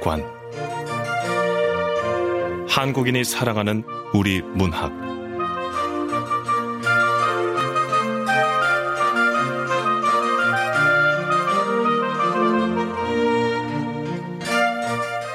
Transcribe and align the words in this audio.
문학관. 0.00 0.24
한국인이 2.68 3.22
사랑하는 3.24 3.84
우리 4.14 4.40
문학. 4.42 4.90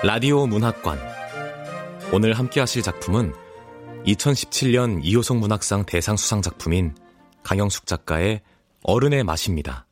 라디오 0.03 0.45
문학관. 0.47 0.99
오늘 2.11 2.33
함께 2.33 2.59
하실 2.59 2.81
작품은 2.81 3.33
2017년 4.05 4.99
이호성 5.03 5.39
문학상 5.39 5.85
대상 5.85 6.15
수상 6.17 6.41
작품인 6.41 6.95
강영숙 7.43 7.85
작가의 7.87 8.41
어른의 8.83 9.23
맛입니다. 9.23 9.85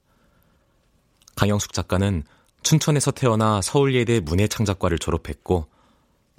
강영숙 1.35 1.73
작가는 1.73 2.23
춘천에서 2.63 3.11
태어나 3.11 3.61
서울예대 3.61 4.21
문예창작과를 4.21 4.97
졸업했고 4.97 5.67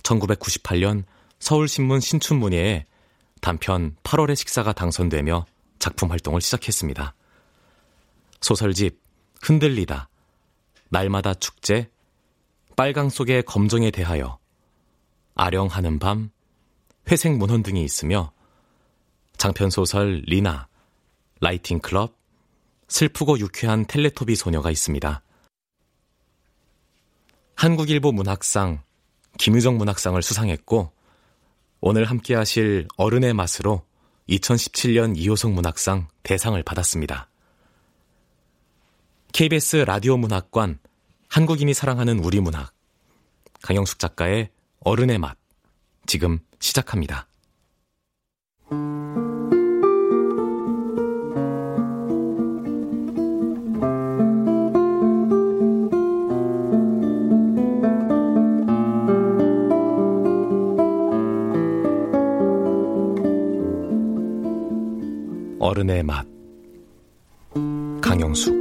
1998년 0.03 1.05
서울신문 1.39 2.01
신춘문예에 2.01 2.87
단편 3.41 3.95
8월의 4.03 4.37
식사가 4.37 4.73
당선되며 4.73 5.45
작품 5.79 6.11
활동을 6.11 6.41
시작했습니다. 6.41 7.15
소설집 8.41 9.01
흔들리다, 9.43 10.09
날마다 10.89 11.35
축제, 11.35 11.91
빨강 12.77 13.11
속의 13.11 13.43
검정에 13.43 13.91
대하여, 13.91 14.39
아령하는 15.35 15.99
밤, 15.99 16.31
회색 17.11 17.37
문헌 17.37 17.63
등이 17.63 17.85
있으며 17.85 18.33
장편소설 19.37 20.23
리나, 20.27 20.69
라이팅 21.41 21.81
클럽, 21.81 22.17
슬프고 22.89 23.39
유쾌한 23.39 23.85
텔레토비 23.87 24.37
소녀가 24.37 24.71
있습니다. 24.71 25.24
한국일보 27.57 28.13
문학상, 28.13 28.83
김유정 29.39 29.79
문학상을 29.79 30.21
수상했고 30.21 30.93
오늘 31.81 32.05
함께 32.05 32.35
하실 32.35 32.89
어른의 32.97 33.35
맛으로 33.35 33.85
2017년 34.29 35.17
이호성 35.17 35.55
문학상 35.55 36.09
대상을 36.23 36.61
받았습니다. 36.63 37.29
KBS 39.33 39.85
라디오 39.87 40.17
문학관 40.17 40.79
한국인이 41.29 41.75
사랑하는 41.75 42.21
우리 42.21 42.41
문학 42.41 42.73
강영숙 43.63 43.99
작가의 43.99 44.51
어른의 44.81 45.19
맛 45.19 45.37
지금 46.07 46.39
시작합니다. 46.61 47.29
어른의 65.85 66.03
맛 66.03 66.27
강영숙 68.01 68.55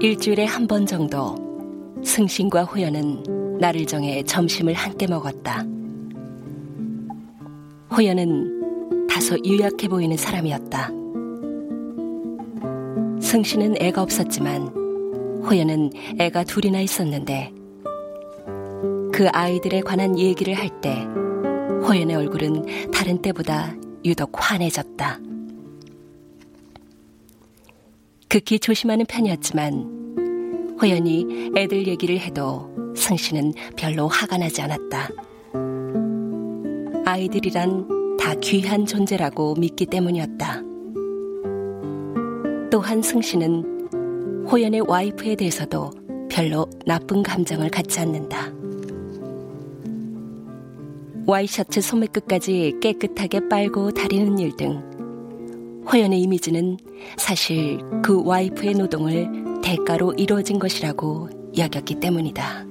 일주일에 0.00 0.44
한 0.44 0.66
번 0.66 0.84
정도 0.84 1.36
승신과 2.02 2.64
호연은 2.64 3.58
나를 3.60 3.86
정해 3.86 4.22
점심을 4.22 4.74
함께 4.74 5.06
먹었다. 5.06 5.64
호연은 7.96 9.06
다소 9.08 9.36
유약해 9.44 9.88
보이는 9.88 10.16
사람이었다. 10.16 10.90
승신은 13.20 13.76
애가 13.80 14.02
없었지만 14.02 14.77
호연은 15.42 15.90
애가 16.18 16.44
둘이나 16.44 16.80
있었는데 16.80 17.52
그 19.12 19.28
아이들에 19.32 19.80
관한 19.80 20.18
얘기를 20.18 20.54
할 20.54 20.80
때 20.80 21.06
호연의 21.86 22.16
얼굴은 22.16 22.90
다른 22.92 23.22
때보다 23.22 23.74
유독 24.04 24.32
환해졌다. 24.34 25.20
극히 28.28 28.58
조심하는 28.58 29.06
편이었지만 29.06 30.76
호연이 30.80 31.50
애들 31.56 31.86
얘기를 31.86 32.18
해도 32.18 32.70
승신은 32.94 33.54
별로 33.76 34.06
화가 34.06 34.36
나지 34.38 34.60
않았다. 34.60 35.08
아이들이란 37.06 38.16
다 38.18 38.34
귀한 38.34 38.84
존재라고 38.84 39.54
믿기 39.54 39.86
때문이었다. 39.86 40.62
또한 42.70 43.00
승신은 43.00 43.77
호연의 44.50 44.80
와이프에 44.88 45.34
대해서도 45.36 45.90
별로 46.30 46.66
나쁜 46.86 47.22
감정을 47.22 47.68
갖지 47.70 48.00
않는다. 48.00 48.50
와이셔츠 51.26 51.82
소매 51.82 52.06
끝까지 52.06 52.76
깨끗하게 52.80 53.48
빨고 53.48 53.90
다리는 53.90 54.38
일 54.38 54.56
등 54.56 54.82
호연의 55.90 56.20
이미지는 56.22 56.78
사실 57.18 57.78
그 58.02 58.22
와이프의 58.24 58.74
노동을 58.74 59.60
대가로 59.62 60.14
이루어진 60.14 60.58
것이라고 60.58 61.28
여겼기 61.56 61.96
때문이다. 61.96 62.66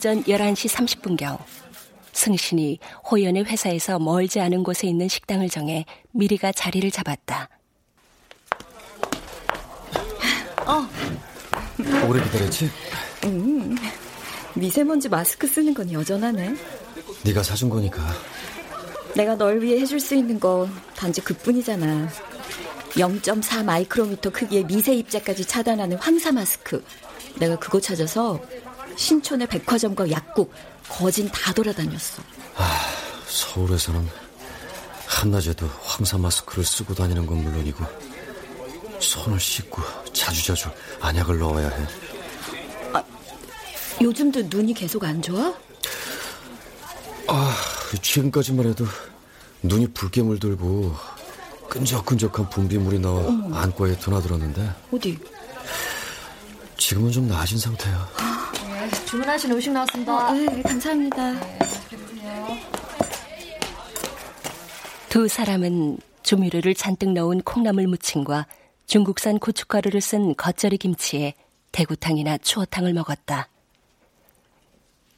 오전 0.00 0.24
11시 0.24 1.02
30분경 1.02 1.36
승신이 2.14 2.78
호연의 3.10 3.44
회사에서 3.44 3.98
멀지 3.98 4.40
않은 4.40 4.62
곳에 4.62 4.86
있는 4.86 5.08
식당을 5.08 5.50
정해 5.50 5.84
미리가 6.12 6.52
자리를 6.52 6.90
잡았다. 6.90 7.50
어. 10.64 10.88
오래 12.08 12.24
기다렸지? 12.24 12.70
음, 13.24 13.76
미세먼지 14.54 15.10
마스크 15.10 15.46
쓰는 15.46 15.74
건 15.74 15.92
여전하네. 15.92 16.54
네가 17.22 17.42
사준 17.42 17.68
거니까. 17.68 18.00
내가 19.14 19.36
널 19.36 19.60
위해 19.60 19.80
해줄 19.80 20.00
수 20.00 20.14
있는 20.14 20.40
건 20.40 20.74
단지 20.96 21.20
그뿐이잖아. 21.20 22.08
0.4 22.92 23.64
마이크로미터 23.66 24.30
크기의 24.30 24.64
미세 24.64 24.94
입자까지 24.94 25.44
차단하는 25.44 25.98
황사 25.98 26.32
마스크. 26.32 26.82
내가 27.38 27.56
그거 27.56 27.78
찾아서 27.78 28.40
신촌의 29.04 29.46
백화점과 29.46 30.10
약국, 30.10 30.52
거진 30.86 31.26
다 31.30 31.54
돌아다녔어. 31.54 32.22
아, 32.56 32.80
서울에서는 33.26 34.06
한낮에도 35.06 35.66
황사 35.82 36.18
마스크를 36.18 36.62
쓰고 36.64 36.94
다니는 36.94 37.24
건 37.24 37.42
물론이고 37.42 37.82
손을 39.00 39.40
씻고 39.40 39.82
자주자주 40.12 40.68
안약을 41.00 41.38
넣어야 41.38 41.68
해. 41.70 41.86
아, 42.92 43.02
요즘도 44.02 44.42
눈이 44.50 44.74
계속 44.74 45.02
안 45.02 45.22
좋아? 45.22 45.54
아, 47.26 47.56
지금까지만 48.02 48.66
해도 48.66 48.84
눈이 49.62 49.92
붉게 49.94 50.20
물들고 50.20 50.94
끈적끈적한 51.70 52.50
분비물이 52.50 52.98
나와 52.98 53.20
어머. 53.26 53.56
안과에 53.56 53.96
드나들었는데 53.96 54.74
어디? 54.92 55.18
지금은 56.76 57.10
좀 57.10 57.28
나아진 57.28 57.56
상태야. 57.56 58.29
주문하신 59.06 59.52
음식 59.52 59.72
나왔습니다. 59.72 60.30
어, 60.30 60.32
네, 60.32 60.62
감사합니다. 60.62 61.32
네, 61.32 61.40
두 65.08 65.26
사람은 65.26 65.98
조미료를 66.22 66.74
잔뜩 66.74 67.12
넣은 67.12 67.40
콩나물 67.40 67.86
무침과 67.88 68.46
중국산 68.86 69.38
고춧가루를 69.38 70.00
쓴 70.00 70.34
겉절이 70.36 70.78
김치에 70.78 71.34
대구탕이나 71.72 72.38
추어탕을 72.38 72.92
먹었다. 72.92 73.48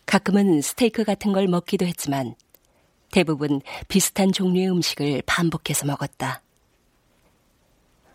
가끔은 0.06 0.60
스테이크 0.60 1.04
같은 1.04 1.32
걸 1.32 1.48
먹기도 1.48 1.86
했지만 1.86 2.34
대부분 3.10 3.60
비슷한 3.88 4.32
종류의 4.32 4.70
음식을 4.70 5.22
반복해서 5.26 5.86
먹었다. 5.86 6.42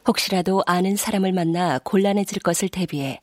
혹시라도 0.07 0.63
아는 0.65 0.95
사람을 0.95 1.33
만나 1.33 1.80
곤란해질 1.80 2.39
것을 2.39 2.69
대비해 2.69 3.19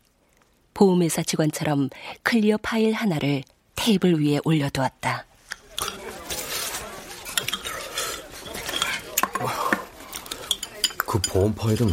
보험회사 0.75 1.23
직원처럼 1.23 1.89
클리어 2.23 2.59
파일 2.59 2.93
하나를 2.93 3.43
테이블 3.77 4.21
위에 4.21 4.41
올려두었다. 4.45 5.25
그 10.99 11.19
보험 11.21 11.55
파일은 11.55 11.91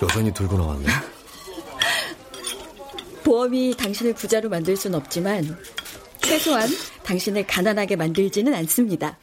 여전히 0.00 0.32
들고 0.32 0.56
나왔네. 0.56 0.86
보험이 3.24 3.74
당신을 3.76 4.14
부자로 4.14 4.48
만들 4.48 4.76
순 4.76 4.94
없지만 4.94 5.58
최소한 6.20 6.68
당신을 7.02 7.46
가난하게 7.46 7.96
만들지는 7.96 8.54
않습니다. 8.54 9.18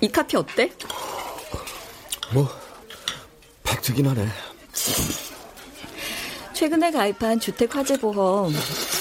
이 0.00 0.08
카피 0.08 0.36
어때? 0.36 0.70
뭐 2.32 2.48
팩트긴 3.62 4.06
하네. 4.06 4.28
최근에 6.54 6.90
가입한 6.92 7.40
주택화재보험 7.40 8.52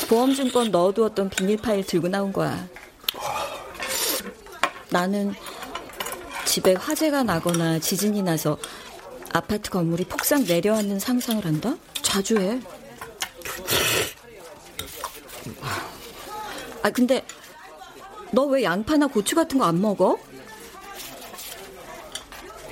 보험증권 0.09 0.71
넣어두었던 0.71 1.29
비닐 1.29 1.57
파일 1.57 1.85
들고 1.85 2.07
나온 2.07 2.33
거야. 2.33 2.67
나는 4.89 5.33
집에 6.45 6.73
화재가 6.73 7.23
나거나 7.23 7.79
지진이 7.79 8.21
나서 8.23 8.57
아파트 9.31 9.69
건물이 9.69 10.05
폭삭 10.05 10.43
내려앉는 10.43 10.99
상상을 10.99 11.43
한다? 11.45 11.75
자주 12.01 12.37
해. 12.39 12.59
아, 16.83 16.89
근데 16.89 17.23
너 18.31 18.45
왜 18.45 18.63
양파나 18.63 19.07
고추 19.07 19.35
같은 19.35 19.59
거 19.59 19.65
안 19.65 19.79
먹어? 19.79 20.17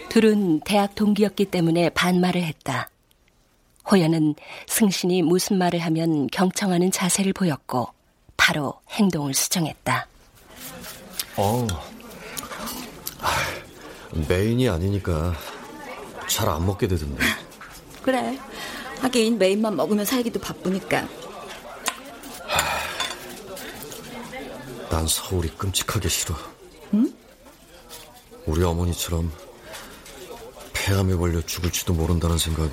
둘은 0.09 0.59
대학 0.61 0.93
동기였기 0.95 1.45
때문에 1.45 1.89
반말을 1.91 2.41
했다. 2.43 2.89
호연은 3.89 4.35
승신이 4.67 5.23
무슨 5.23 5.57
말을 5.57 5.79
하면 5.79 6.27
경청하는 6.27 6.91
자세를 6.91 7.33
보였고 7.33 7.89
바로 8.37 8.75
행동을 8.89 9.33
수정했다. 9.33 10.07
어, 11.37 11.67
메인이 14.27 14.67
아니니까 14.69 15.33
잘 16.27 16.49
안 16.49 16.65
먹게 16.65 16.87
되던데. 16.87 17.23
그래. 18.03 18.37
하긴 19.01 19.37
메인만 19.37 19.75
먹으면 19.75 20.05
살기도 20.05 20.39
바쁘니까. 20.39 21.07
난 24.89 25.07
서울이 25.07 25.49
끔찍하게 25.57 26.09
싫어. 26.09 26.35
응? 26.93 27.11
우리 28.45 28.63
어머니처럼 28.63 29.31
폐암에 30.73 31.15
걸려 31.15 31.41
죽을지도 31.41 31.93
모른다는 31.93 32.37
생각에 32.37 32.69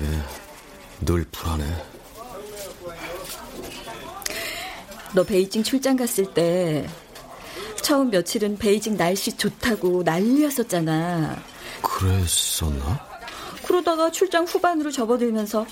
늘 1.01 1.25
불안해. 1.31 1.65
너 5.15 5.23
베이징 5.23 5.63
출장 5.63 5.95
갔을 5.95 6.33
때 6.33 6.87
처음 7.81 8.11
며칠은 8.11 8.57
베이징 8.57 8.97
날씨 8.97 9.35
좋다고 9.35 10.03
난리였었잖아. 10.03 11.41
그랬었나? 11.81 13.07
그러다가 13.65 14.11
출장 14.11 14.45
후반으로 14.45 14.91
접어들면서 14.91 15.65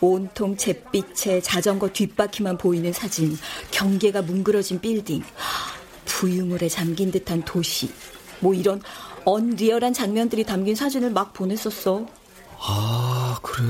온통 0.00 0.56
잿빛에 0.56 1.42
자전거 1.42 1.88
뒷바퀴만 1.88 2.56
보이는 2.56 2.92
사진, 2.92 3.36
경계가 3.70 4.22
뭉그러진 4.22 4.80
빌딩, 4.80 5.22
부유물에 6.06 6.68
잠긴 6.68 7.10
듯한 7.10 7.44
도시, 7.44 7.92
뭐 8.40 8.54
이런 8.54 8.80
언리얼한 9.24 9.92
장면들이 9.92 10.44
담긴 10.44 10.74
사진을 10.74 11.10
막 11.10 11.34
보냈었어. 11.34 12.06
아, 12.58 13.38
그래. 13.42 13.64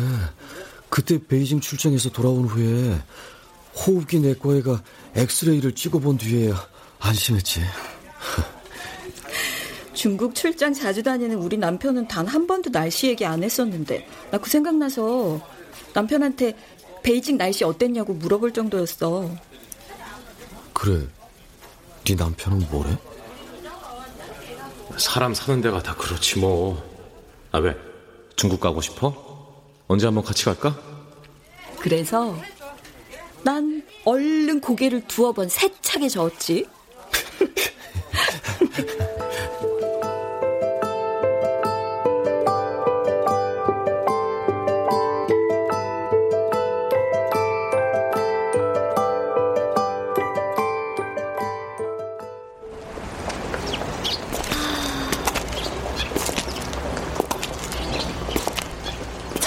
그때 0.91 1.19
베이징 1.25 1.61
출장에서 1.61 2.11
돌아온 2.11 2.45
후에 2.47 3.01
호흡기 3.77 4.19
내과에가 4.21 4.83
엑스레이를 5.15 5.75
찍어본 5.75 6.19
뒤에 6.19 6.53
안심했지. 6.99 7.61
중국 9.95 10.35
출장 10.35 10.73
자주 10.73 11.03
다니는 11.03 11.37
우리 11.37 11.57
남편은 11.57 12.09
단 12.09 12.27
한 12.27 12.47
번도 12.47 12.71
날씨 12.71 13.09
얘기 13.09 13.25
안 13.25 13.43
했었는데 13.43 14.07
나 14.31 14.39
그 14.39 14.49
생각나서 14.51 15.41
남편한테 15.93 16.57
베이징 17.03 17.37
날씨 17.37 17.65
어땠냐고 17.65 18.15
물어볼 18.15 18.53
정도였어. 18.53 19.31
그래. 20.73 21.07
네 22.05 22.15
남편은 22.15 22.67
뭐래? 22.71 22.97
사람 24.97 25.35
사는 25.35 25.61
데가 25.61 25.83
다 25.83 25.95
그렇지 25.95 26.39
뭐. 26.39 26.83
아 27.53 27.59
왜? 27.59 27.77
중국 28.37 28.61
가고 28.61 28.81
싶어? 28.81 29.30
언제 29.91 30.07
한번 30.07 30.23
같이 30.23 30.45
갈까? 30.45 30.79
그래서 31.81 32.37
난 33.43 33.83
얼른 34.05 34.61
고개를 34.61 35.09
두어 35.09 35.33
번 35.33 35.49
세차게 35.49 36.09
저었지. 36.09 36.69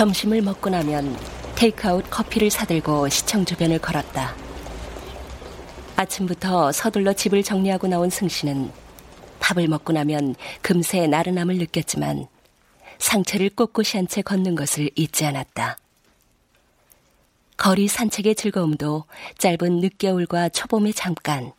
점심을 0.04 0.42
먹고 0.42 0.70
나면 0.70 1.18
테이크아웃 1.56 2.04
커피를 2.10 2.50
사들고 2.50 3.08
시청 3.08 3.46
주변을 3.46 3.80
걸었다. 3.80 4.36
아침부터 5.96 6.74
서둘러 6.74 7.14
집을 7.14 7.42
정리하고 7.42 7.88
나온 7.88 8.10
승씨는 8.10 8.70
밥을 9.40 9.70
먹고 9.70 9.94
나면 9.94 10.36
금세 10.62 11.08
나른함을 11.08 11.56
느꼈지만 11.56 12.28
상체를 12.98 13.52
꼿꼿이 13.52 13.96
한 13.96 14.08
채 14.08 14.22
걷는 14.22 14.56
것을 14.56 14.90
잊지 14.96 15.26
않았다. 15.26 15.78
거리 17.56 17.88
산책의 17.88 18.36
즐거움도 18.36 19.06
짧은 19.38 19.80
늦겨울과 19.80 20.50
초봄의 20.50 20.96
잠깐. 20.96 21.54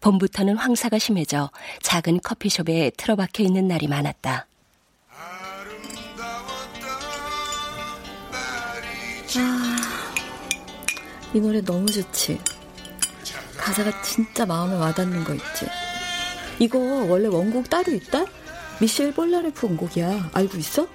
봄부터는 0.00 0.56
황사가 0.56 0.98
심해져 0.98 1.50
작은 1.82 2.22
커피숍에 2.24 2.90
틀어박혀 2.96 3.44
있는 3.44 3.68
날이 3.68 3.86
많았다. 3.86 4.48
이 11.32 11.40
노래 11.40 11.60
너무 11.60 11.86
좋지. 11.86 12.40
가사가 13.56 14.02
진짜 14.02 14.44
마음에 14.44 14.74
와닿는 14.74 15.22
거 15.24 15.34
있지. 15.34 15.66
이거 16.58 16.78
원래 16.78 17.28
원곡 17.28 17.70
따로 17.70 17.92
있다? 17.92 18.24
미셸 18.80 19.12
볼라레프 19.14 19.66
원곡이야. 19.66 20.30
알고 20.32 20.58
있어? 20.58 20.88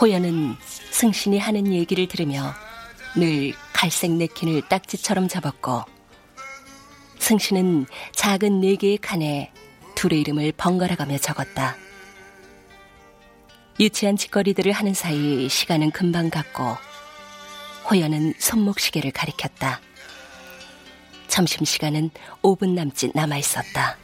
호연은 0.00 0.56
승신이 0.90 1.38
하는 1.38 1.72
얘기를 1.72 2.06
들으며 2.06 2.52
늘 3.16 3.54
갈색 3.72 4.12
냅킨을 4.12 4.68
딱지처럼 4.68 5.28
잡았고 5.28 5.84
승신은 7.18 7.86
작은 8.12 8.60
네 8.60 8.76
개의 8.76 8.98
칸에 8.98 9.52
둘의 9.94 10.20
이름을 10.20 10.52
번갈아가며 10.52 11.18
적었다. 11.18 11.76
유치한 13.80 14.16
짓거리들을 14.16 14.70
하는 14.72 14.92
사이 14.92 15.48
시간은 15.48 15.90
금방 15.90 16.28
갔고 16.28 16.76
호연은 17.90 18.34
손목시계를 18.38 19.12
가리켰다. 19.12 19.80
점심시간은 21.28 22.10
5분 22.42 22.70
남짓 22.70 23.12
남아 23.14 23.36
있었다. 23.38 23.96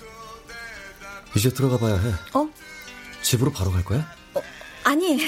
이제 1.36 1.50
들어가 1.50 1.78
봐야 1.78 1.96
해. 1.96 2.12
어? 2.34 2.48
집으로 3.22 3.50
바로 3.52 3.70
갈 3.72 3.84
거야? 3.84 4.06
어, 4.34 4.40
아니. 4.84 5.18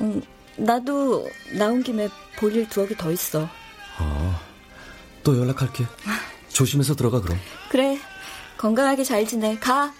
음, 0.00 0.22
나도 0.56 1.30
나온 1.52 1.82
김에 1.82 2.08
볼일 2.36 2.68
두어 2.68 2.86
개 2.86 2.94
더 2.96 3.10
있어. 3.12 3.48
아, 3.98 4.40
또 5.22 5.38
연락할게. 5.38 5.86
조심해서 6.48 6.94
들어가 6.96 7.20
그럼. 7.20 7.38
그래. 7.68 7.98
건강하게 8.58 9.04
잘 9.04 9.26
지내. 9.26 9.56
가. 9.58 9.92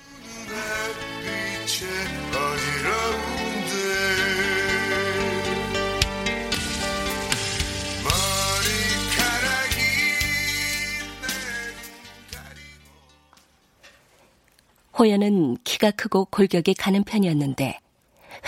호연은 15.05 15.59
키가 15.65 15.91
크고 15.91 16.25
골격이 16.25 16.73
가는 16.73 17.05
편이었는데 17.05 17.79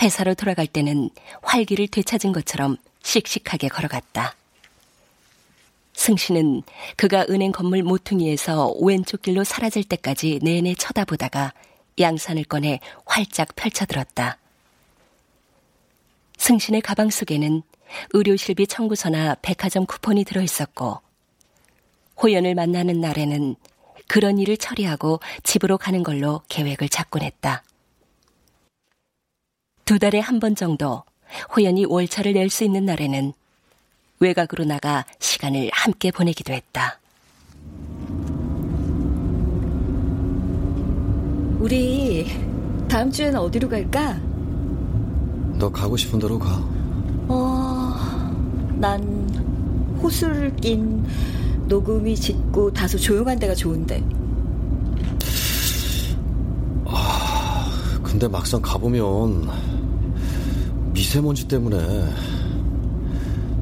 회사로 0.01 0.33
돌아갈 0.33 0.65
때는 0.65 1.11
활기를 1.43 1.87
되찾은 1.87 2.31
것처럼 2.31 2.77
씩씩하게 3.03 3.67
걸어갔다. 3.67 4.35
승씨는 5.93 6.63
그가 6.95 7.27
은행 7.29 7.51
건물 7.51 7.83
모퉁이에서 7.83 8.73
왼쪽 8.81 9.21
길로 9.21 9.43
사라질 9.43 9.83
때까지 9.83 10.39
내내 10.41 10.73
쳐다보다가 10.73 11.53
양산을 11.99 12.45
꺼내 12.45 12.79
활짝 13.05 13.55
펼쳐들었다. 13.55 14.39
승신의 16.39 16.81
가방 16.81 17.11
속에는 17.11 17.61
의료실비 18.13 18.65
청구서나 18.65 19.35
백화점 19.43 19.85
쿠폰이 19.85 20.23
들어있었고 20.23 21.01
호연을 22.19 22.55
만나는 22.55 22.99
날에는 22.99 23.55
그런 24.07 24.39
일을 24.39 24.57
처리하고 24.57 25.19
집으로 25.43 25.77
가는 25.77 26.03
걸로 26.03 26.41
계획을 26.49 26.89
잡곤 26.89 27.21
했다. 27.21 27.63
두 29.85 29.99
달에 29.99 30.19
한 30.19 30.39
번 30.39 30.55
정도 30.55 31.03
호연이 31.55 31.85
월차를 31.85 32.33
낼 32.33 32.49
수 32.49 32.63
있는 32.63 32.85
날에는 32.85 33.33
외곽으로 34.19 34.65
나가 34.65 35.05
시간을 35.19 35.69
함께 35.73 36.11
보내기도 36.11 36.53
했다. 36.53 36.99
우리 41.59 42.25
다음 42.87 43.11
주에는 43.11 43.39
어디로 43.39 43.67
갈까? 43.69 44.19
너 45.57 45.69
가고 45.71 45.97
싶은 45.97 46.19
대로 46.19 46.37
가. 46.39 46.63
어, 47.27 47.93
난 48.75 49.01
호수를 50.01 50.55
낀 50.57 51.05
녹음이 51.67 52.15
짙고 52.15 52.71
다소 52.71 52.97
조용한 52.97 53.37
데가 53.39 53.53
좋은데. 53.53 54.03
아, 56.85 57.69
근데 58.03 58.27
막상 58.27 58.61
가보면 58.61 59.49
미세먼지 60.93 61.47
때문에 61.47 61.77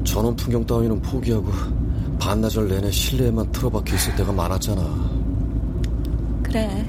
전원 0.04 0.34
풍경 0.36 0.64
따위는 0.64 1.02
포기하고 1.02 1.50
반나절 2.18 2.68
내내 2.68 2.90
실내에만 2.90 3.52
틀어박혀 3.52 3.94
있을 3.94 4.14
때가 4.16 4.32
많았잖아. 4.32 4.82
그래. 6.42 6.86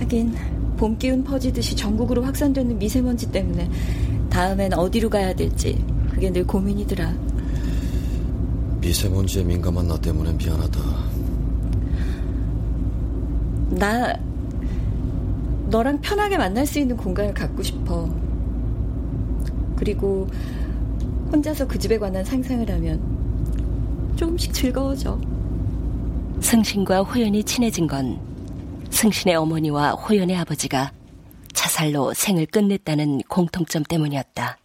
하긴 0.00 0.34
봄 0.76 0.98
기운 0.98 1.22
퍼지듯이 1.22 1.74
전국으로 1.76 2.22
확산되는 2.24 2.78
미세먼지 2.78 3.30
때문에 3.30 3.70
다음엔 4.28 4.74
어디로 4.74 5.08
가야 5.08 5.34
될지 5.34 5.82
그게 6.10 6.30
늘 6.30 6.44
고민이더라. 6.44 7.33
미세먼지에 8.84 9.42
민감한 9.44 9.88
나 9.88 9.98
때문에 9.98 10.30
미안하다. 10.34 10.80
나 13.70 14.14
너랑 15.70 16.02
편하게 16.02 16.36
만날 16.36 16.66
수 16.66 16.78
있는 16.78 16.94
공간을 16.94 17.32
갖고 17.32 17.62
싶어. 17.62 18.06
그리고 19.74 20.28
혼자서 21.32 21.66
그 21.66 21.78
집에 21.78 21.98
관한 21.98 22.22
상상을 22.24 22.70
하면 22.70 24.14
조금씩 24.16 24.52
즐거워져. 24.52 25.18
승신과 26.40 27.04
호연이 27.04 27.42
친해진 27.42 27.86
건 27.86 28.20
승신의 28.90 29.34
어머니와 29.36 29.92
호연의 29.92 30.36
아버지가 30.36 30.92
자살로 31.54 32.12
생을 32.12 32.44
끝냈다는 32.46 33.22
공통점 33.28 33.82
때문이었다. 33.82 34.58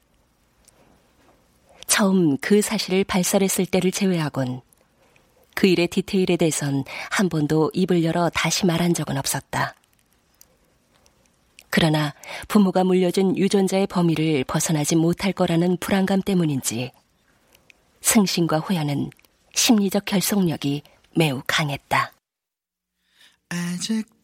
처음 2.00 2.38
그 2.38 2.62
사실을 2.62 3.03
발설했을 3.03 3.65
때를 3.65 3.91
제외하곤 3.91 4.62
그 5.53 5.68
일의 5.68 5.89
디테일에 5.89 6.38
대해선 6.38 6.86
한 7.12 7.27
번도 7.27 7.72
입을 7.74 8.06
열어 8.06 8.29
다시 8.29 8.65
말한 8.65 8.94
적은 8.94 9.18
없었다. 9.18 9.75
그러나 11.70 12.13
부모가 12.48 12.86
물려준 12.86 13.36
유전자의 13.36 13.88
범위를 13.88 14.46
벗어나지 14.46 14.96
못할 14.96 15.34
거라는 15.34 15.75
불안감 15.82 16.22
때문인지 16.22 16.94
승신과 18.00 18.60
호연은 18.60 19.10
심리적 19.53 20.06
결속력이 20.06 20.84
매우 21.18 21.41
강했다. 21.48 22.13
아직도 23.50 24.22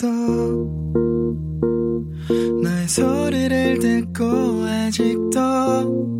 너의 2.63 2.87
소리를 2.87 3.79
듣고 3.79 4.63
아직도 4.63 6.15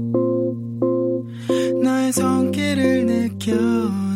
너의 1.84 2.12
손길을 2.12 3.06
느껴 3.06 3.54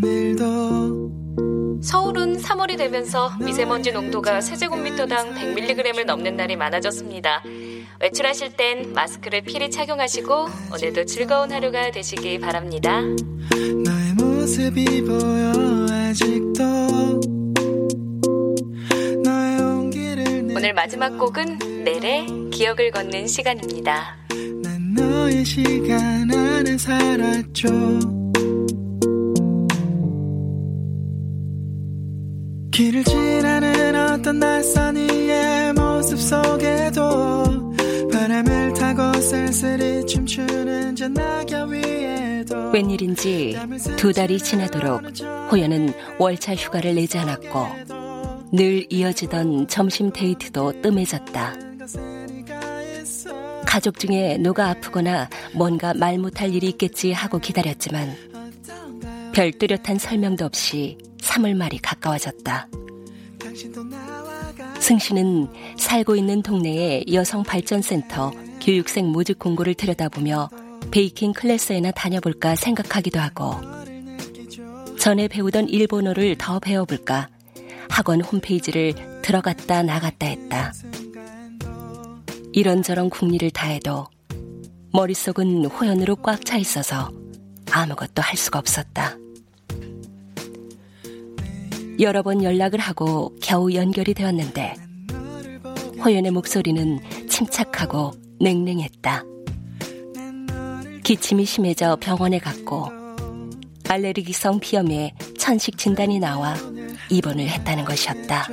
오늘도 0.01 1.81
서울은 1.81 2.38
3월이 2.38 2.77
되면서 2.77 3.31
미세먼지 3.39 3.91
농도가 3.91 4.41
세제곱미터당 4.41 5.36
100mg을 5.36 6.05
넘는 6.05 6.36
날이 6.36 6.55
많아졌습니다. 6.55 7.43
외출하실 8.00 8.55
땐 8.55 8.93
마스크를 8.93 9.41
필히 9.41 9.69
착용하시고 9.69 10.48
오늘도 10.74 11.05
즐거운 11.05 11.51
하루가 11.51 11.91
되시기 11.91 12.39
바랍니다. 12.39 13.01
너의 13.01 14.13
모습이 14.17 15.03
보여 15.03 15.51
아직도 15.91 16.63
오늘 20.55 20.74
마지막 20.74 21.17
곡은 21.17 21.83
넬의 21.86 22.50
기억을 22.51 22.91
걷는 22.91 23.27
시간입니다. 23.27 24.17
난 24.89 24.93
너의 24.93 25.46
시간 25.46 26.31
안에 26.31 26.77
살았죠. 26.77 27.69
길을 32.72 33.03
지나는 33.03 33.96
어떤 33.96 34.39
낯선 34.39 34.98
이의 34.98 35.74
모습 35.74 36.17
속에도 36.17 37.74
바람을 38.12 38.74
타고 38.74 39.13
쓸쓸히 39.19 40.05
춤추는 40.05 40.96
저 40.96 41.08
낙엽 41.10 41.69
위에도 41.69 42.72
웬일인지 42.72 43.58
두 43.98 44.13
달이 44.13 44.39
지나도록 44.39 45.01
호연은 45.51 45.93
월차 46.17 46.55
휴가를 46.55 46.96
내지 46.96 47.17
않았고 47.17 47.67
늘 48.53 48.86
이어지던 48.89 49.67
점심 49.67 50.12
데이트도 50.12 50.81
뜸해졌다. 50.81 51.68
가족 53.69 53.99
중에 53.99 54.38
누가 54.39 54.71
아프거나 54.71 55.29
뭔가 55.53 55.93
말 55.93 56.17
못할 56.17 56.55
일이 56.55 56.69
있겠지 56.69 57.11
하고 57.11 57.38
기다렸지만 57.38 58.15
별 59.31 59.51
뚜렷한 59.51 59.99
설명도 59.99 60.43
없이 60.43 60.97
3월 61.21 61.53
말이 61.55 61.77
가까워졌다. 61.77 62.67
승씨는 64.79 65.49
살고 65.77 66.15
있는 66.15 66.41
동네의 66.41 67.05
여성발전센터 67.13 68.31
교육생 68.59 69.05
모집 69.11 69.38
공고를 69.38 69.75
들여다보며 69.75 70.49
베이킹 70.89 71.33
클래스에나 71.33 71.91
다녀볼까 71.91 72.55
생각하기도 72.55 73.19
하고 73.19 73.53
전에 74.97 75.27
배우던 75.27 75.69
일본어를 75.69 76.39
더 76.39 76.57
배워볼까 76.57 77.29
학원 77.88 78.21
홈페이지를 78.21 79.21
들어갔다 79.21 79.83
나갔다 79.83 80.25
했다. 80.25 80.73
이런저런 82.53 83.10
궁리를 83.10 83.50
다해도 83.51 84.08
머릿속은 84.91 85.65
호연으로 85.65 86.15
꽉 86.18 86.44
차 86.46 86.58
있어서 86.58 87.12
아무것도 87.72 88.22
할 88.22 88.36
수가 88.38 88.60
없었다. 88.60 89.15
여러 92.00 92.24
번 92.24 92.44
연락을 92.44 92.79
하고 92.79 93.36
겨우 93.41 93.74
연결이 93.74 94.13
되었는데 94.13 94.74
호연의 96.03 96.32
목소리는 96.32 97.00
침착하고 97.27 98.13
냉랭했다. 98.39 99.24
기침이 101.03 101.46
심해져 101.46 101.98
병원에 101.98 102.39
갔고 102.39 102.89
알레르기성 103.88 104.60
비염에 104.60 105.13
천식 105.38 105.77
진단이 105.77 106.20
나와 106.20 106.56
입원을 107.10 107.48
했다는 107.50 107.86
것이었다. 107.86 108.48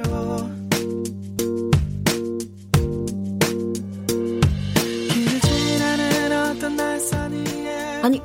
아니, 8.07 8.21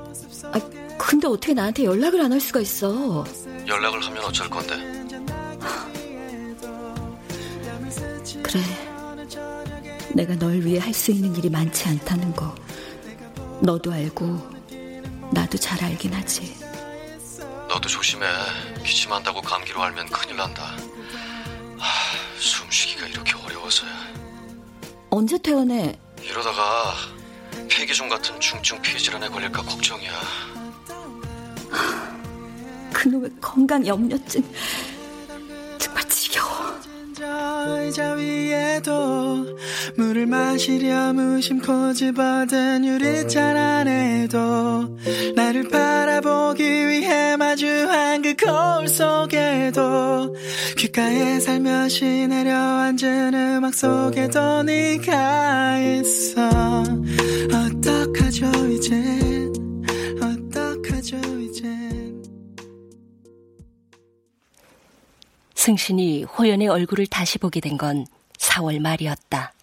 아, 0.53 0.59
근데 0.99 1.27
어떻게 1.27 1.55
나한테 1.55 1.85
연락을 1.85 2.21
안 2.21 2.31
할 2.31 2.39
수가 2.39 2.59
있어? 2.59 3.25
연락을 3.67 3.99
하면 4.05 4.23
어쩔 4.25 4.47
건데? 4.47 4.75
그래. 8.43 8.61
내가 10.13 10.35
널 10.35 10.59
위해 10.63 10.77
할 10.79 10.93
수 10.93 11.09
있는 11.11 11.35
일이 11.35 11.49
많지 11.49 11.87
않다는 11.89 12.31
거. 12.35 12.53
너도 13.61 13.91
알고, 13.91 14.39
나도 15.31 15.57
잘 15.57 15.83
알긴 15.83 16.13
하지. 16.13 16.55
너도 17.67 17.89
조심해. 17.89 18.27
기침한다고 18.85 19.41
감기로 19.41 19.81
알면 19.81 20.09
큰일 20.09 20.35
난다. 20.37 20.75
하, 21.79 22.37
숨쉬기가 22.37 23.07
이렇게 23.07 23.33
어려워서야. 23.43 23.89
언제 25.09 25.39
퇴원해? 25.39 25.97
이러다가 26.21 26.93
폐기종 27.71 28.09
같은 28.09 28.37
중증 28.39 28.81
폐질환에 28.81 29.29
걸릴까 29.29 29.61
걱정이야. 29.61 30.11
그놈의 32.91 33.31
건강 33.39 33.85
염려증. 33.87 34.43
지겨워. 37.21 37.51
의자 37.81 38.13
위에도 38.13 39.45
물을 39.95 40.25
마시려 40.25 41.13
무심코 41.13 41.93
집어든 41.93 42.85
유리잔 42.85 43.55
안에도 43.57 44.97
나를 45.35 45.67
바라보기 45.69 46.63
위해 46.63 47.37
마주한 47.37 48.21
그 48.21 48.35
거울 48.35 48.87
속에도 48.87 50.35
귓가에 50.77 51.39
살며시 51.39 52.27
내려앉은 52.27 53.33
음악 53.33 53.75
속에도 53.75 54.63
네가 54.63 55.79
있어 55.79 56.83
어떡하죠 57.53 58.49
이젠 58.71 59.53
어떡하죠 60.21 61.17
이젠 61.39 62.00
승신이 65.61 66.23
호연의 66.23 66.69
얼굴을 66.69 67.05
다시 67.05 67.37
보게 67.37 67.59
된 67.59 67.77
건 67.77 68.07
4월 68.39 68.79
말이었다. 68.79 69.53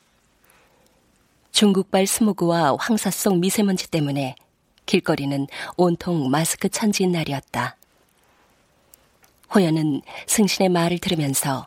중국발 1.51 2.07
스모그와 2.07 2.77
황사 2.79 3.11
속 3.11 3.37
미세먼지 3.39 3.91
때문에 3.91 4.37
길거리는 4.87 5.49
온통 5.77 6.31
마스크 6.31 6.69
천지인 6.69 7.11
날이었다. 7.11 7.77
호연은 9.53 10.03
승신의 10.29 10.69
말을 10.69 11.01
들으면서 11.01 11.67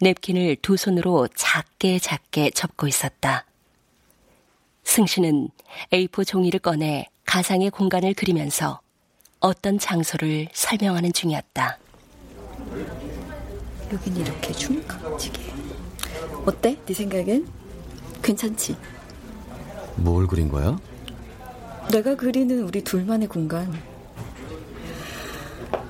냅킨을 0.00 0.58
두 0.62 0.76
손으로 0.76 1.26
작게 1.34 1.98
작게 1.98 2.50
접고 2.50 2.86
있었다. 2.86 3.46
승신은 4.84 5.48
A4 5.90 6.24
종이를 6.24 6.60
꺼내 6.60 7.08
가상의 7.26 7.70
공간을 7.70 8.14
그리면서 8.14 8.80
어떤 9.40 9.80
장소를 9.80 10.46
설명하는 10.52 11.12
중이었다. 11.12 11.78
여긴 13.92 14.16
이렇게 14.16 14.52
흉측지게. 14.52 15.52
어때? 16.46 16.78
네 16.86 16.94
생각엔? 16.94 17.46
괜찮지? 18.22 18.76
뭘 19.96 20.26
그린 20.26 20.48
거야? 20.48 20.78
내가 21.90 22.14
그리는 22.16 22.62
우리 22.62 22.82
둘만의 22.82 23.28
공간. 23.28 23.72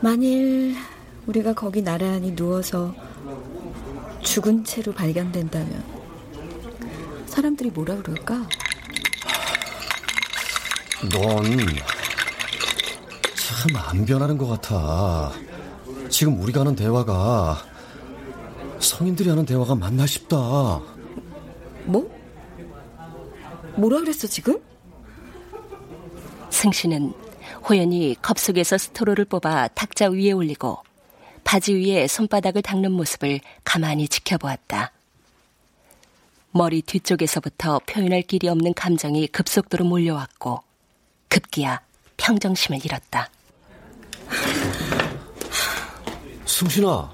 만일 0.01 0.75
우리가 1.27 1.53
거기 1.53 1.81
나란히 1.83 2.35
누워서 2.35 2.93
죽은 4.23 4.65
채로 4.65 4.93
발견된다면 4.93 5.85
사람들이 7.27 7.71
뭐라 7.71 7.97
그럴까? 7.97 8.35
넌 11.11 11.45
참 13.37 13.77
안 13.77 14.05
변하는 14.05 14.37
것 14.39 14.49
같아. 14.49 15.33
지금 16.09 16.41
우리가 16.43 16.61
하는 16.61 16.75
대화가 16.75 17.63
성인들이 18.83 19.29
하는 19.29 19.47
대화가 19.47 19.75
맞나 19.75 20.07
싶다. 20.07 20.37
뭐? 21.85 22.11
뭐라 23.77 24.01
그랬어 24.01 24.27
지금? 24.27 24.61
승신은 26.51 27.15
호연이 27.69 28.17
컵 28.21 28.39
속에서 28.39 28.77
스토로를 28.77 29.25
뽑아 29.25 29.69
탁자 29.69 30.09
위에 30.11 30.33
올리고 30.33 30.79
바지 31.45 31.75
위에 31.75 32.07
손바닥을 32.07 32.63
닦는 32.63 32.93
모습을 32.93 33.41
가만히 33.65 34.09
지켜보았다. 34.09 34.93
머리 36.51 36.83
뒤쪽에서부터 36.83 37.81
표현할 37.87 38.23
길이 38.23 38.49
없는 38.49 38.75
감정이 38.75 39.27
급속도로 39.29 39.85
몰려왔고 39.87 40.61
급기야 41.29 41.81
평정심을 42.19 42.85
잃었다. 42.85 43.31
승신아. 46.45 47.13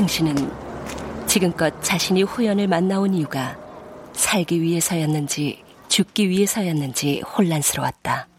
승신은 0.00 0.50
지금껏 1.26 1.74
자신이 1.82 2.22
호연을 2.22 2.68
만나온 2.68 3.12
이유가 3.12 3.58
살기 4.14 4.62
위해서였는지 4.62 5.62
죽기 5.88 6.30
위해서였는지 6.30 7.20
혼란스러웠다. 7.20 8.29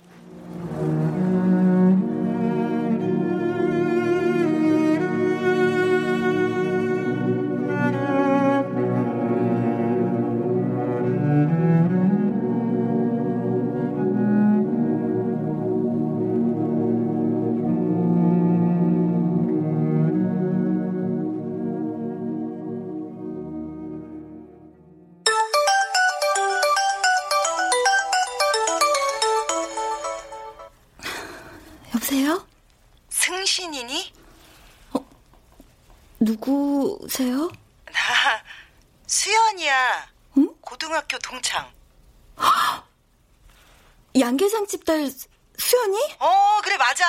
양계장집 44.31 44.85
딸 44.85 45.11
수연이? 45.57 45.97
어, 46.19 46.61
그래 46.63 46.77
맞아. 46.77 47.03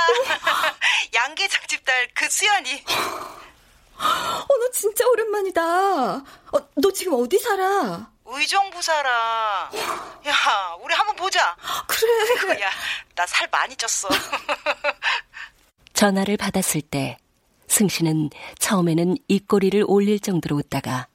양계장집 1.15 1.85
딸 1.85 2.09
그 2.15 2.29
수연이. 2.29 2.83
어, 3.95 4.47
너 4.49 4.71
진짜 4.73 5.07
오랜만이다. 5.07 5.63
어, 6.17 6.25
너 6.75 6.91
지금 6.93 7.15
어디 7.15 7.39
살아? 7.39 8.11
의정부 8.25 8.83
살아. 8.83 9.71
야, 10.27 10.77
우리 10.83 10.95
한번 10.95 11.15
보자. 11.15 11.57
그래. 11.87 12.61
야, 12.63 12.71
나 13.15 13.25
살 13.27 13.49
많이 13.53 13.77
쪘어. 13.77 14.09
전화를 15.93 16.37
받았을 16.37 16.81
때 16.83 17.19
승신은 17.69 18.31
처음에는 18.59 19.17
입꼬리를 19.29 19.85
올릴 19.87 20.19
정도로 20.19 20.57
웃다가 20.57 21.07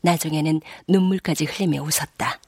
나중에는 0.00 0.60
눈물까지 0.88 1.44
흘리며 1.44 1.82
웃었다. 1.82 2.40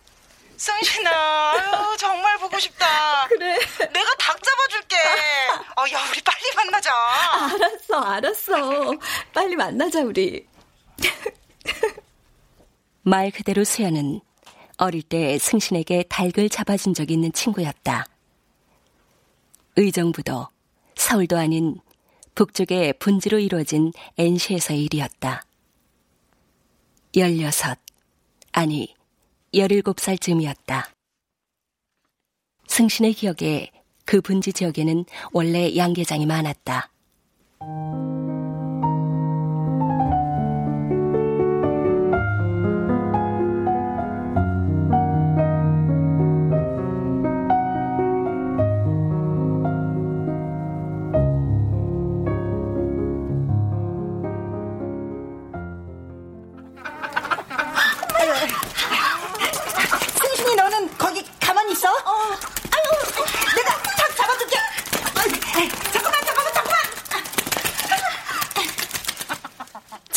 승신아, 0.64 1.10
아유, 1.10 1.96
정말 1.98 2.38
보고 2.38 2.58
싶다. 2.58 2.86
그래. 3.28 3.58
내가 3.92 4.14
닭 4.18 4.42
잡아줄게. 4.42 4.96
어, 5.76 5.82
야, 5.92 6.08
우리 6.10 6.22
빨리 6.22 6.54
만나자. 6.56 6.90
알았어, 7.52 8.00
알았어. 8.00 8.92
빨리 9.34 9.56
만나자, 9.56 10.00
우리. 10.00 10.46
말 13.02 13.30
그대로 13.30 13.62
수연은 13.62 14.22
어릴 14.78 15.02
때 15.02 15.38
승신에게 15.38 16.04
닭을 16.08 16.48
잡아준 16.48 16.94
적이 16.94 17.12
있는 17.12 17.30
친구였다. 17.32 18.06
의정부도 19.76 20.48
서울도 20.94 21.36
아닌 21.36 21.78
북쪽의 22.34 22.94
분지로 22.94 23.38
이루어진 23.38 23.92
NC에서의 24.16 24.82
일이었다. 24.84 25.44
16, 27.14 27.78
아니, 28.52 28.94
17살 29.54 30.20
쯤이었다. 30.20 30.90
승신의 32.68 33.14
기억에 33.14 33.70
그 34.04 34.20
분지 34.20 34.52
지역에는 34.52 35.04
원래 35.32 35.74
양계장이 35.76 36.26
많았다. 36.26 36.90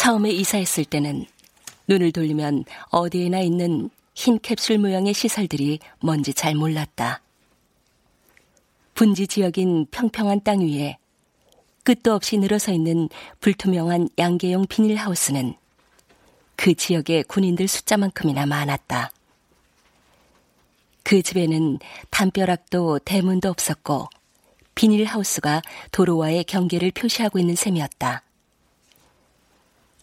처음에 0.07 0.29
이사했을 0.29 0.85
때는 0.85 1.25
눈을 1.89 2.13
돌리면 2.13 2.63
어디에나 2.91 3.41
있는 3.41 3.89
흰 4.15 4.39
캡슐 4.39 4.79
모양의 4.79 5.13
시설들이 5.13 5.79
뭔지 5.99 6.33
잘 6.33 6.55
몰랐다. 6.55 7.21
분지 8.93 9.27
지역인 9.27 9.85
평평한 9.91 10.45
땅 10.45 10.61
위에 10.61 10.97
끝도 11.83 12.13
없이 12.13 12.37
늘어서 12.37 12.71
있는 12.71 13.09
불투명한 13.41 14.07
양계용 14.17 14.67
비닐하우스는 14.67 15.55
그 16.55 16.73
지역의 16.73 17.23
군인들 17.23 17.67
숫자만큼이나 17.67 18.45
많았다. 18.45 19.11
그 21.03 21.21
집에는 21.21 21.79
담벼락도 22.11 22.99
대문도 22.99 23.49
없었고 23.49 24.07
비닐하우스가 24.73 25.61
도로와의 25.91 26.45
경계를 26.45 26.91
표시하고 26.91 27.39
있는 27.39 27.55
셈이었다. 27.55 28.23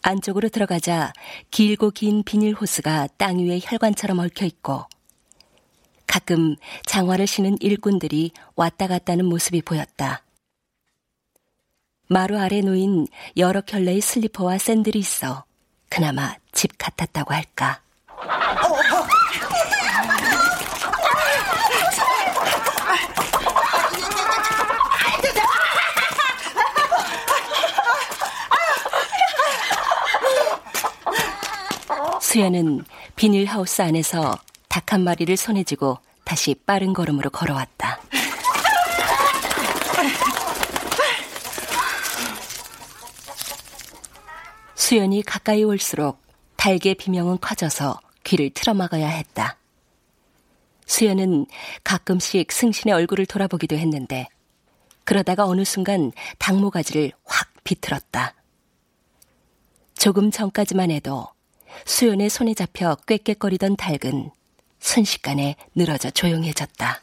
안쪽으로 0.05 0.49
들어가자 0.49 1.13
길고 1.49 1.89
긴 1.89 2.23
비닐 2.23 2.53
호스가 2.53 3.07
땅 3.17 3.39
위에 3.39 3.59
혈관처럼 3.59 4.19
얽혀 4.19 4.45
있고 4.45 4.85
가끔 6.05 6.55
장화를 6.85 7.25
신은 7.25 7.57
일꾼들이 7.59 8.31
왔다 8.55 8.85
갔다 8.85 9.13
하는 9.13 9.25
모습이 9.25 9.63
보였다. 9.63 10.21
마루 12.07 12.37
아래 12.37 12.61
놓인 12.61 13.07
여러 13.35 13.61
켤레의 13.61 13.99
슬리퍼와 13.99 14.59
샌들이 14.59 14.99
있어 14.99 15.43
그나마 15.89 16.35
집 16.51 16.77
같았다고 16.77 17.33
할까. 17.33 17.81
수연은 32.35 32.83
비닐하우스 33.15 33.81
안에서 33.81 34.37
닭 34.67 34.91
한 34.91 35.05
마리를 35.05 35.37
손에 35.37 35.63
쥐고 35.63 35.99
다시 36.25 36.53
빠른 36.53 36.91
걸음으로 36.91 37.29
걸어왔다. 37.29 38.01
수연이 44.75 45.23
가까이 45.23 45.63
올수록 45.63 46.21
달의 46.57 46.95
비명은 46.95 47.39
커져서 47.39 48.01
귀를 48.25 48.49
틀어막아야 48.49 49.07
했다. 49.07 49.55
수연은 50.85 51.45
가끔씩 51.85 52.51
승신의 52.51 52.93
얼굴을 52.93 53.27
돌아보기도 53.27 53.77
했는데 53.77 54.27
그러다가 55.05 55.45
어느 55.45 55.63
순간 55.63 56.11
닭모가지를 56.39 57.13
확 57.23 57.47
비틀었다. 57.63 58.35
조금 59.93 60.31
전까지만 60.31 60.91
해도 60.91 61.29
수연의 61.85 62.29
손에 62.29 62.53
잡혀 62.53 62.95
꾀꾀거리던 63.07 63.75
닭은 63.75 64.31
순식간에 64.79 65.55
늘어져 65.75 66.09
조용해졌다. 66.11 67.01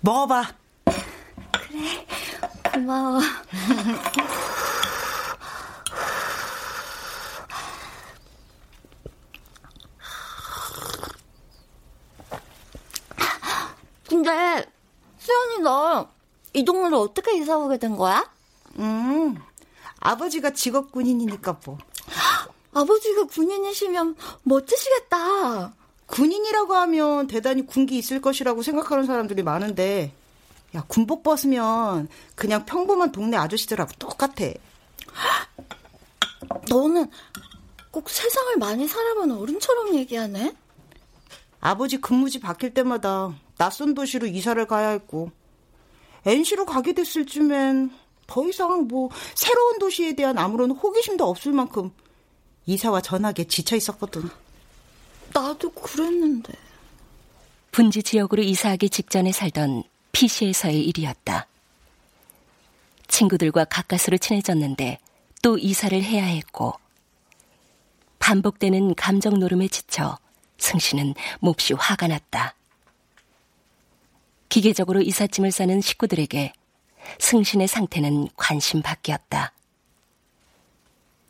먹어봐. 0.00 0.54
그래, 1.52 2.06
고마워. 2.72 3.20
근데 14.22 14.64
수연이 15.18 15.60
너 15.60 16.08
이 16.54 16.64
동네로 16.64 16.98
어떻게 17.00 17.36
이사 17.36 17.58
오게 17.58 17.78
된 17.78 17.96
거야? 17.96 18.28
음, 18.78 19.36
아버지가 20.00 20.50
직업 20.54 20.90
군인이니까 20.90 21.60
뭐. 21.64 21.78
아버지가 22.72 23.24
군인이시면 23.24 24.16
멋지시겠다. 24.44 25.74
군인이라고 26.06 26.74
하면 26.74 27.26
대단히 27.26 27.66
군기 27.66 27.98
있을 27.98 28.20
것이라고 28.22 28.62
생각하는 28.62 29.04
사람들이 29.04 29.42
많은데, 29.42 30.14
야, 30.74 30.82
군복 30.88 31.22
벗으면 31.22 32.08
그냥 32.34 32.64
평범한 32.64 33.12
동네 33.12 33.36
아저씨들하고 33.36 33.92
똑같아. 33.98 34.46
너는 36.70 37.10
꼭 37.90 38.08
세상을 38.08 38.56
많이 38.56 38.88
살아본 38.88 39.32
어른처럼 39.32 39.94
얘기하네? 39.96 40.56
아버지 41.60 42.00
근무지 42.00 42.40
바뀔 42.40 42.72
때마다 42.72 43.34
낯선 43.58 43.92
도시로 43.92 44.26
이사를 44.26 44.64
가야 44.66 44.88
했고, 44.88 45.30
NC로 46.24 46.64
가게 46.64 46.94
됐을 46.94 47.26
쯤엔 47.26 47.90
더 48.26 48.48
이상 48.48 48.86
뭐 48.88 49.10
새로운 49.34 49.78
도시에 49.78 50.14
대한 50.14 50.38
아무런 50.38 50.70
호기심도 50.70 51.28
없을 51.28 51.52
만큼 51.52 51.90
이사와 52.66 53.00
전학에 53.00 53.44
지쳐 53.44 53.76
있었거든. 53.76 54.28
나도 55.32 55.70
그랬는데. 55.70 56.52
분지 57.72 58.02
지역으로 58.02 58.42
이사하기 58.42 58.90
직전에 58.90 59.32
살던 59.32 59.84
피시에서의 60.12 60.84
일이었다. 60.84 61.46
친구들과 63.06 63.64
가까스로 63.64 64.18
친해졌는데 64.18 64.98
또 65.42 65.56
이사를 65.56 66.00
해야 66.02 66.24
했고 66.24 66.74
반복되는 68.18 68.94
감정 68.96 69.38
노름에 69.38 69.68
지쳐 69.68 70.18
승씨는 70.58 71.14
몹시 71.40 71.72
화가 71.72 72.08
났다. 72.08 72.57
기계적으로 74.48 75.00
이삿짐을 75.02 75.50
싸는 75.52 75.80
식구들에게 75.80 76.52
승신의 77.18 77.68
상태는 77.68 78.28
관심 78.36 78.82
밖이었다. 78.82 79.52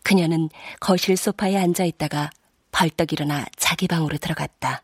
그녀는 0.02 0.48
거실 0.80 1.16
소파에 1.16 1.56
앉아 1.56 1.84
있다가 1.84 2.30
벌떡 2.72 3.12
일어나 3.12 3.44
자기 3.56 3.88
방으로 3.88 4.16
들어갔다. 4.18 4.82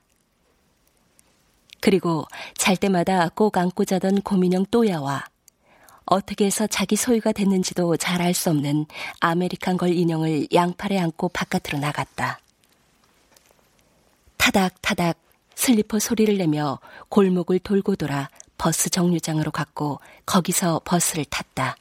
그리고 1.80 2.26
잘 2.56 2.76
때마다 2.76 3.28
꼭 3.28 3.56
안고 3.56 3.84
자던 3.84 4.22
고민형 4.22 4.66
또야와 4.70 5.24
어떻게 6.06 6.46
해서 6.46 6.66
자기 6.66 6.96
소유가 6.96 7.32
됐는지도 7.32 7.96
잘 7.96 8.20
알 8.20 8.34
수 8.34 8.50
없는 8.50 8.86
아메리칸 9.20 9.76
걸 9.76 9.90
인형을 9.92 10.48
양팔에 10.52 10.98
안고 10.98 11.30
바깥으로 11.30 11.78
나갔다. 11.78 12.40
타닥타닥 14.36 15.16
슬리퍼 15.54 15.98
소리를 15.98 16.36
내며 16.36 16.78
골목을 17.08 17.58
돌고 17.60 17.96
돌아 17.96 18.28
버스 18.58 18.90
정류장으로 18.90 19.50
갔고 19.50 20.00
거기서 20.26 20.80
버스를 20.84 21.24
탔다. 21.24 21.76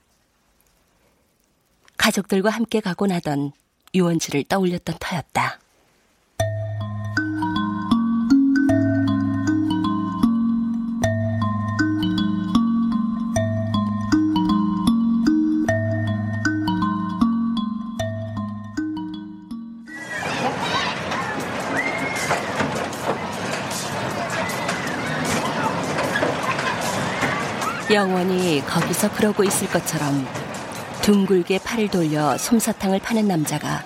가족들과 1.97 2.49
함께 2.49 2.79
가곤 2.79 3.07
하던 3.07 3.51
유원지를 3.93 4.45
떠올렸던 4.45 4.97
터였다. 4.99 5.59
영원히 27.93 28.59
거기서 28.65 29.13
그러고 29.13 29.43
있을 29.43 29.69
것처럼 29.69 30.25
둥글게 31.03 31.59
팔을 31.59 31.91
돌려 31.91 32.39
솜사탕을 32.39 32.97
파는 32.97 33.27
남자가 33.27 33.83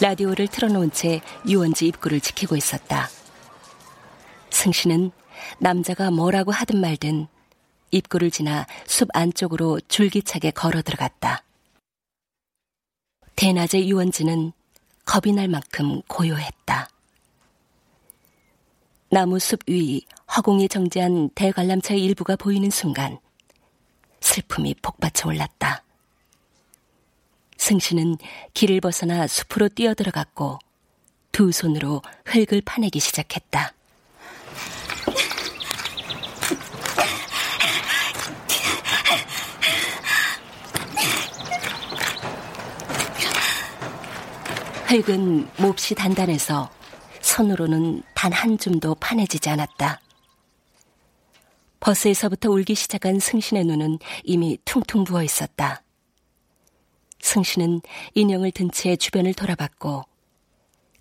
라디오를 0.00 0.48
틀어놓은 0.48 0.90
채 0.90 1.20
유원지 1.46 1.86
입구를 1.86 2.18
지키고 2.18 2.56
있었다. 2.56 3.08
승신은 4.50 5.12
남자가 5.58 6.10
뭐라고 6.10 6.50
하든 6.50 6.80
말든 6.80 7.28
입구를 7.92 8.32
지나 8.32 8.66
숲 8.88 9.08
안쪽으로 9.12 9.78
줄기차게 9.86 10.50
걸어 10.50 10.82
들어갔다. 10.82 11.44
대낮의 13.36 13.88
유원지는 13.88 14.52
겁이 15.04 15.32
날 15.32 15.46
만큼 15.46 16.02
고요했다. 16.08 16.88
나무 19.14 19.38
숲 19.38 19.60
위 19.68 20.06
허공에 20.34 20.68
정지한 20.68 21.28
대관람차의 21.34 22.02
일부가 22.02 22.34
보이는 22.34 22.70
순간 22.70 23.18
슬픔이 24.20 24.74
폭받쳐 24.80 25.28
올랐다. 25.28 25.84
승신은 27.58 28.16
길을 28.54 28.80
벗어나 28.80 29.26
숲으로 29.26 29.68
뛰어들어갔고 29.68 30.58
두 31.30 31.52
손으로 31.52 32.00
흙을 32.24 32.62
파내기 32.64 33.00
시작했다. 33.00 33.74
흙은 44.86 45.50
몹시 45.58 45.94
단단해서 45.94 46.70
손으로는 47.36 48.02
단 48.14 48.30
한 48.32 48.58
줌도 48.58 48.94
파내지지 48.96 49.48
않았다. 49.48 50.00
버스에서부터 51.80 52.50
울기 52.50 52.74
시작한 52.74 53.18
승신의 53.18 53.64
눈은 53.64 53.98
이미 54.24 54.58
퉁퉁 54.66 55.04
부어 55.04 55.22
있었다. 55.22 55.82
승신은 57.20 57.80
인형을 58.14 58.50
든 58.50 58.70
채 58.70 58.96
주변을 58.96 59.32
돌아봤고 59.32 60.04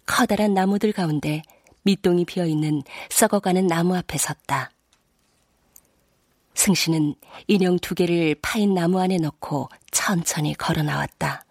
커다란 0.06 0.54
나무들 0.54 0.94
가운데 0.94 1.42
밑동이 1.84 2.24
비어 2.26 2.46
있는 2.46 2.82
썩어가는 3.10 3.68
나무 3.68 3.96
앞에 3.98 4.18
섰다. 4.18 4.72
승신은 6.54 7.16
인형 7.48 7.78
두 7.80 7.94
개를 7.94 8.36
파인 8.42 8.74
나무 8.74 9.02
안에 9.02 9.18
넣고 9.18 9.68
천천히 9.92 10.54
걸어 10.54 10.82
나왔다. 10.82 11.44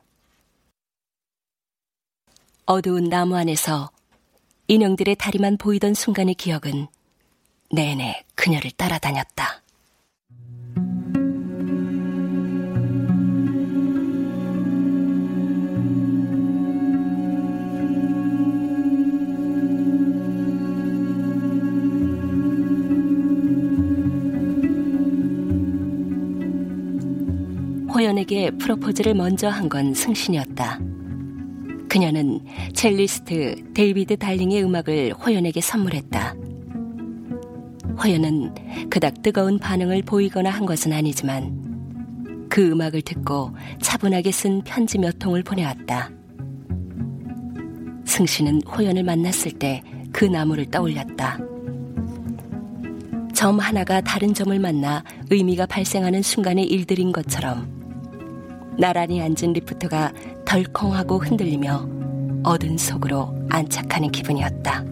어두운 2.65 3.11
나무 3.11 3.37
안에서 3.37 3.91
인형들의 4.71 5.17
다리만 5.19 5.57
보이던 5.57 5.95
순간의 5.95 6.35
기억은 6.37 6.87
내내 7.73 8.23
그녀를 8.37 8.71
따라다녔다. 8.71 9.63
호연에게 27.93 28.53
프로포즈를 28.53 29.15
먼저 29.15 29.49
한 29.49 29.69
건 29.69 29.95
승신이었다. 29.95 30.90
그녀는 31.91 32.41
첼리스트 32.73 33.73
데이비드 33.75 34.17
달링의 34.17 34.65
음악을 34.65 35.13
호연에게 35.13 35.61
선물했다. 35.61 36.35
호연은 38.03 38.89
그닥 38.89 39.21
뜨거운 39.21 39.59
반응을 39.59 40.03
보이거나 40.03 40.49
한 40.49 40.65
것은 40.65 40.95
아니지만 40.95 42.49
그 42.49 42.71
음악을 42.71 43.03
듣고 43.03 43.51
차분하게 43.83 44.33
쓴 44.33 44.63
편지 44.63 44.97
몇 44.99 45.19
통을 45.19 45.43
보내왔다. 45.43 46.11
승신은 48.07 48.63
호연을 48.63 49.03
만났을 49.03 49.53
때 49.53 49.83
그 50.13 50.25
나무를 50.25 50.67
떠올렸다. 50.67 51.39
점 53.33 53.59
하나가 53.59 54.01
다른 54.01 54.35
점을 54.35 54.57
만나 54.59 55.03
의미가 55.31 55.67
발생하는 55.67 56.23
순간의 56.23 56.67
일들인 56.67 57.13
것처럼 57.13 57.81
나란히 58.79 59.23
앉은 59.23 59.53
리프트가 59.55 60.13
덜컹하고 60.51 61.19
흔들리며 61.19 61.89
어두운 62.43 62.77
속으로 62.77 63.33
안착하는 63.51 64.11
기분이었다. 64.11 64.83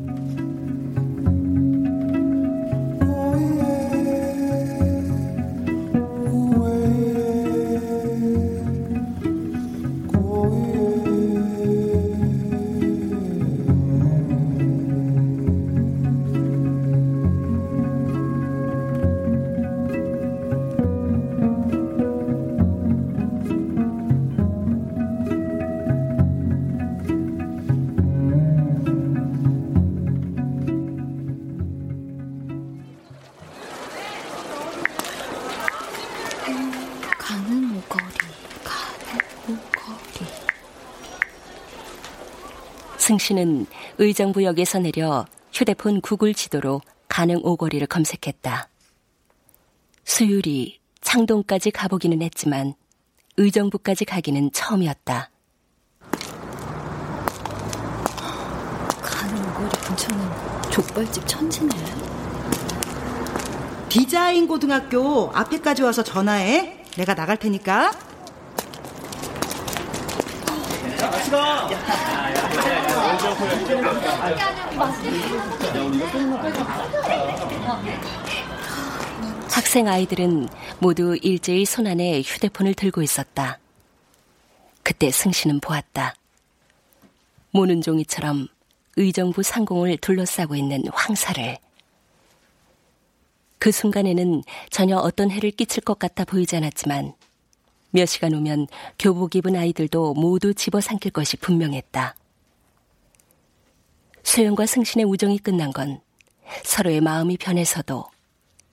승씨는 43.08 43.66
의정부역에서 43.96 44.80
내려 44.80 45.24
휴대폰 45.50 46.02
구글 46.02 46.34
지도로 46.34 46.82
가능 47.08 47.40
오거리를 47.42 47.86
검색했다. 47.86 48.68
수율이 50.04 50.78
창동까지 51.00 51.70
가보기는 51.70 52.20
했지만 52.20 52.74
의정부까지 53.38 54.04
가기는 54.04 54.52
처음이었다. 54.52 55.30
가능 59.00 59.42
오거리 59.42 59.70
근처는 59.86 60.70
족발집 60.70 61.26
천지네. 61.26 62.07
디자인 63.88 64.46
고등학교 64.46 65.30
앞에까지 65.34 65.82
와서 65.82 66.02
전화해. 66.02 66.84
내가 66.96 67.14
나갈 67.14 67.36
테니까. 67.36 67.92
학생 79.50 79.88
아이들은 79.88 80.48
모두 80.80 81.16
일제히 81.22 81.64
손안에 81.64 82.20
휴대폰을 82.20 82.74
들고 82.74 83.02
있었다. 83.02 83.58
그때 84.82 85.10
승신은 85.10 85.60
보았다. 85.60 86.14
모는 87.52 87.82
종이처럼 87.82 88.48
의정부 88.96 89.42
상공을 89.42 89.96
둘러싸고 89.98 90.56
있는 90.56 90.84
황사를. 90.92 91.56
그 93.58 93.72
순간에는 93.72 94.42
전혀 94.70 94.96
어떤 94.96 95.30
해를 95.30 95.50
끼칠 95.50 95.82
것 95.82 95.98
같아 95.98 96.24
보이지 96.24 96.56
않았지만 96.56 97.14
몇 97.90 98.06
시간 98.06 98.32
후면 98.34 98.66
교복 98.98 99.34
입은 99.34 99.56
아이들도 99.56 100.14
모두 100.14 100.54
집어삼킬 100.54 101.12
것이 101.12 101.36
분명했다. 101.36 102.14
소영과 104.22 104.66
승신의 104.66 105.06
우정이 105.06 105.38
끝난 105.38 105.72
건 105.72 106.00
서로의 106.64 107.00
마음이 107.00 107.38
변해서도 107.38 108.04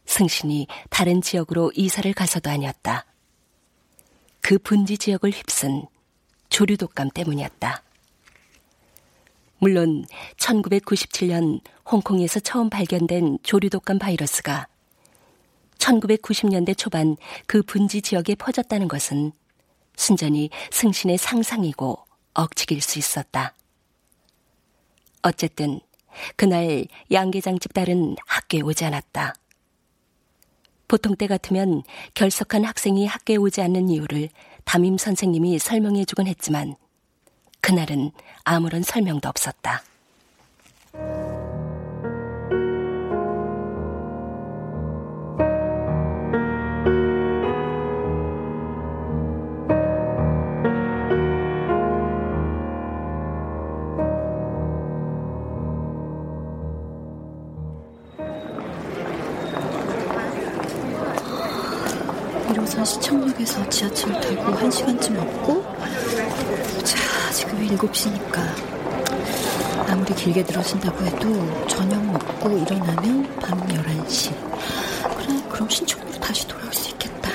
승신이 0.06 0.68
다른 0.90 1.22
지역으로 1.22 1.72
이사를 1.76 2.12
가서도 2.14 2.50
아니었다. 2.50 3.06
그 4.42 4.60
분지 4.60 4.98
지역을 4.98 5.32
휩쓴 5.32 5.88
조류독감 6.50 7.10
때문이었다. 7.10 7.82
물론 9.58 10.06
1997년 10.38 11.62
홍콩에서 11.90 12.40
처음 12.40 12.70
발견된 12.70 13.40
조류독감 13.42 13.98
바이러스가 13.98 14.68
1990년대 15.78 16.78
초반 16.78 17.18
그 17.48 17.62
분지 17.62 18.02
지역에 18.02 18.36
퍼졌다는 18.36 18.88
것은 18.88 19.32
순전히 19.96 20.50
승신의 20.72 21.18
상상이고 21.18 22.06
억측일 22.34 22.82
수 22.82 23.00
있었다. 23.00 23.54
어쨌든 25.22 25.80
그날 26.36 26.86
양계장 27.12 27.60
집 27.60 27.74
딸은 27.74 28.16
학교에 28.26 28.62
오지 28.62 28.86
않았다. 28.86 29.34
보통 30.88 31.16
때 31.16 31.28
같으면 31.28 31.84
결석한 32.14 32.64
학생이 32.64 33.06
학교에 33.06 33.38
오지 33.38 33.62
않는 33.62 33.90
이유를 33.90 34.30
담임 34.64 34.98
선생님이 34.98 35.60
설명해 35.60 36.06
주곤 36.06 36.28
했지만 36.28 36.76
그날은 37.62 38.12
아무런 38.44 38.84
설명도 38.84 39.28
없었다. 39.28 39.82
1호선 62.76 62.86
시청역에서 62.86 63.70
지하철 63.70 64.12
타고 64.20 64.52
1시간쯤 64.58 65.18
왔고 65.18 65.64
자 66.84 67.32
지금 67.32 67.66
7시니까 67.68 68.42
아무리 69.90 70.14
길게 70.14 70.44
늘어진다고 70.44 71.06
해도 71.06 71.68
저녁 71.68 72.04
먹고 72.06 72.50
일어나면 72.58 73.40
밤 73.40 73.60
11시 73.68 74.34
그래 75.18 75.42
그럼 75.50 75.70
신촌으로 75.70 76.20
다시 76.20 76.46
돌아올 76.48 76.74
수 76.74 76.90
있겠다 76.90 77.30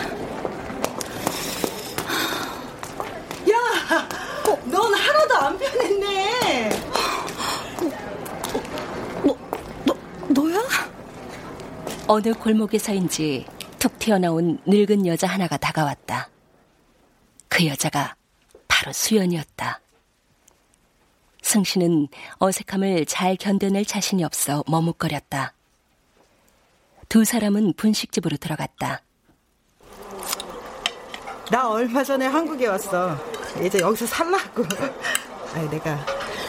야! 3.50 4.08
어, 4.46 4.58
넌 4.64 4.94
하나도 4.94 5.36
안 5.36 5.58
변했네 5.58 6.70
어, 9.24 9.36
너, 9.86 9.94
너, 10.34 10.42
너야? 10.42 10.60
어느 12.06 12.34
골목에서인지 12.34 13.46
툭 13.80 13.98
튀어나온 13.98 14.58
늙은 14.66 15.06
여자 15.06 15.26
하나가 15.26 15.56
다가왔다. 15.56 16.28
그 17.48 17.66
여자가 17.66 18.14
바로 18.68 18.92
수연이었다. 18.92 19.80
승신은 21.40 22.08
어색함을 22.38 23.06
잘 23.06 23.36
견뎌낼 23.36 23.86
자신이 23.86 24.22
없어 24.22 24.62
머뭇거렸다. 24.68 25.54
두 27.08 27.24
사람은 27.24 27.72
분식집으로 27.72 28.36
들어갔다. 28.36 29.00
나 31.50 31.70
얼마 31.70 32.04
전에 32.04 32.26
한국에 32.26 32.66
왔어. 32.66 33.16
이제 33.64 33.80
여기서 33.80 34.06
살라고. 34.06 34.62
아니 35.54 35.70
내가 35.70 36.04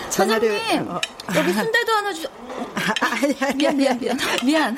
전화를 0.09 0.59
사장님 0.59 0.91
어. 0.91 1.01
여기 1.33 1.53
순대도 1.53 1.91
하나 1.93 2.13
주죠. 2.13 2.29
아, 2.75 2.93
아니, 3.23 3.35
아니, 3.39 3.55
미안 3.55 3.77
미안 3.77 3.97
미안 3.97 4.17
미안. 4.43 4.77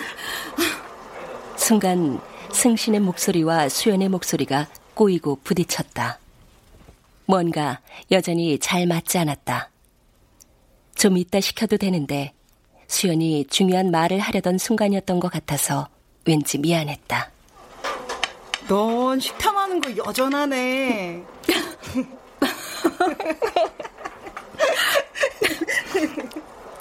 순간 1.57 2.21
승신의 2.63 3.01
목소리와 3.01 3.67
수연의 3.67 4.07
목소리가 4.07 4.69
꼬이고 4.93 5.39
부딪혔다. 5.43 6.17
뭔가 7.25 7.81
여전히 8.09 8.57
잘 8.57 8.87
맞지 8.87 9.17
않았다. 9.17 9.69
좀 10.95 11.17
이따 11.17 11.41
시켜도 11.41 11.75
되는데 11.75 12.31
수연이 12.87 13.43
중요한 13.49 13.91
말을 13.91 14.19
하려던 14.19 14.59
순간이었던 14.59 15.19
것 15.19 15.29
같아서 15.29 15.89
왠지 16.25 16.57
미안했다. 16.57 17.31
넌 18.69 19.19
식탐하는 19.19 19.81
거 19.81 19.97
여전하네. 19.97 21.21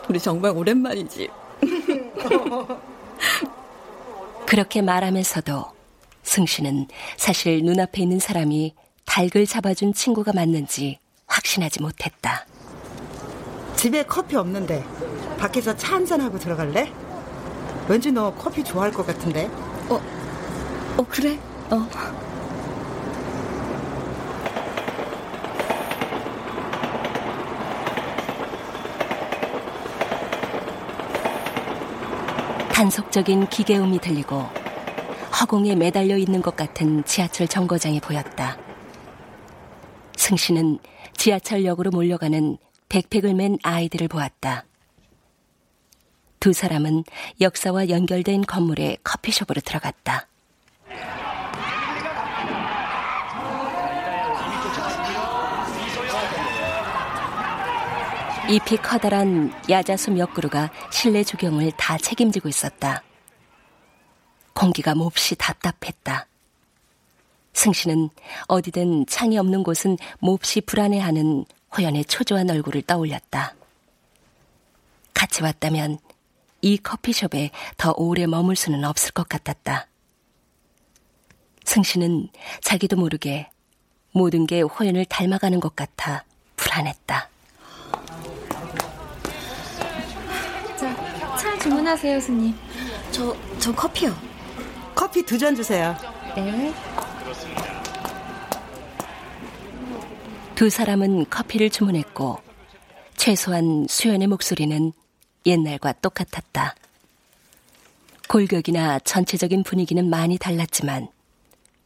우리 0.09 0.21
정말 0.21 0.57
오랜만이지. 0.57 1.29
그렇게 4.53 4.83
말하면서도 4.83 5.65
승씨는 6.25 6.89
사실 7.17 7.63
눈앞에 7.63 8.03
있는 8.03 8.19
사람이 8.19 8.75
닭을 9.07 9.47
잡아준 9.47 9.95
친구가 9.95 10.35
맞는지 10.35 10.99
확신하지 11.27 11.81
못했다. 11.81 12.45
집에 13.77 14.03
커피 14.03 14.37
없는데 14.37 14.85
밖에서 15.39 15.75
차 15.75 15.95
한잔하고 15.95 16.39
들어갈래? 16.39 16.93
왠지 17.89 18.13
너 18.13 18.35
커피 18.35 18.63
좋아할 18.63 18.93
것 18.93 19.07
같은데. 19.07 19.47
어, 19.89 19.99
어 20.99 21.07
그래? 21.09 21.39
어. 21.71 21.89
단속적인 32.83 33.49
기계음이 33.49 34.01
들리고 34.01 34.43
허공에 35.41 35.77
매달려 35.77 36.17
있는 36.17 36.43
것 36.43 36.57
같은 36.57 37.05
지하철 37.05 37.47
정거장이 37.47 38.01
보였다. 38.01 38.59
승 40.17 40.37
씨는 40.37 40.81
지하철역으로 41.17 41.93
몰려가는 41.93 42.59
백팩을 42.89 43.35
맨 43.35 43.57
아이들을 43.63 44.09
보았다. 44.09 44.65
두 46.41 46.53
사람은 46.53 47.05
역사와 47.41 47.89
연결된 47.89 48.43
건물의 48.47 48.99
커피숍으로 49.05 49.61
들어갔다. 49.61 50.27
잎이 58.49 58.77
커다란 58.83 59.53
야자수 59.71 60.11
몇 60.11 60.35
그루가 60.35 60.71
실내 60.91 61.23
조경을 61.23 61.73
다 61.73 61.97
책임지고 61.97 62.49
있었다. 62.49 63.03
공기가 64.53 64.95
몹시 64.95 65.37
답답했다. 65.37 66.27
승씨는 67.53 68.11
어디든 68.49 69.07
창이 69.07 69.39
없는 69.39 69.63
곳은 69.63 69.97
몹시 70.19 70.61
불안해하는 70.61 71.45
호연의 71.77 72.05
초조한 72.07 72.51
얼굴을 72.51 72.83
떠올렸다. 72.83 73.55
같이 75.15 75.43
왔다면 75.43 75.99
이 76.63 76.79
커피숍에 76.79 77.51
더 77.77 77.95
오래 77.97 78.27
머물 78.27 78.57
수는 78.57 78.85
없을 78.85 79.13
것 79.13 79.29
같았다. 79.29 79.87
승씨는 81.65 82.29
자기도 82.61 82.97
모르게 82.97 83.49
모든 84.13 84.47
게 84.47 84.61
호연을 84.63 85.05
닮아가는 85.05 85.61
것 85.61 85.77
같아 85.77 86.25
불안했다. 86.57 87.32
주문하세요, 91.63 92.21
스님. 92.21 92.55
저, 93.13 93.37
저 93.59 93.73
커피요. 93.75 94.15
커피 94.95 95.23
두 95.25 95.39
잔 95.39 95.55
주세요. 95.55 95.97
네. 96.37 96.73
두 100.55 100.69
사람은 100.71 101.27
커피를 101.31 101.71
주문했고 101.71 102.39
최소한 103.17 103.87
수연의 103.89 104.29
목소리는 104.29 104.93
옛날과 105.47 105.95
똑같았다. 105.95 106.75
골격이나 108.29 108.99
전체적인 109.01 109.63
분위기는 109.65 110.09
많이 110.09 110.39
달랐지만 110.39 111.09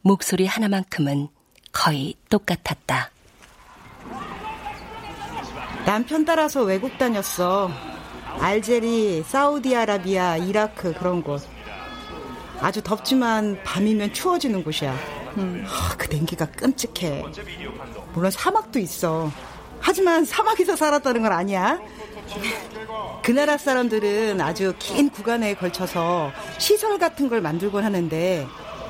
목소리 0.01 0.45
하나만큼은 0.45 1.27
거의 1.71 2.15
똑같았다. 2.29 3.11
남편 5.85 6.25
따라서 6.25 6.63
외국 6.63 6.97
다녔어. 6.97 7.69
알제리, 8.39 9.23
사우디아라비아, 9.27 10.37
이라크 10.37 10.93
그런 10.93 11.21
곳. 11.23 11.41
아주 12.59 12.81
덥지만 12.81 13.59
밤이면 13.63 14.13
추워지는 14.13 14.63
곳이야. 14.63 14.95
음. 15.37 15.65
그 15.97 16.07
냉기가 16.09 16.45
끔찍해. 16.45 17.23
물론 18.13 18.31
사막도 18.31 18.79
있어. 18.79 19.31
하지만 19.79 20.25
사막에서 20.25 20.75
살았다는 20.75 21.21
건 21.21 21.31
아니야. 21.31 21.79
그 23.23 23.31
나라 23.31 23.57
사람들은 23.57 24.41
아주 24.41 24.73
긴 24.79 25.09
구간에 25.09 25.53
걸쳐서 25.53 26.31
시설 26.57 26.97
같은 26.97 27.29
걸 27.29 27.41
만들곤 27.41 27.83
하는데 27.83 28.47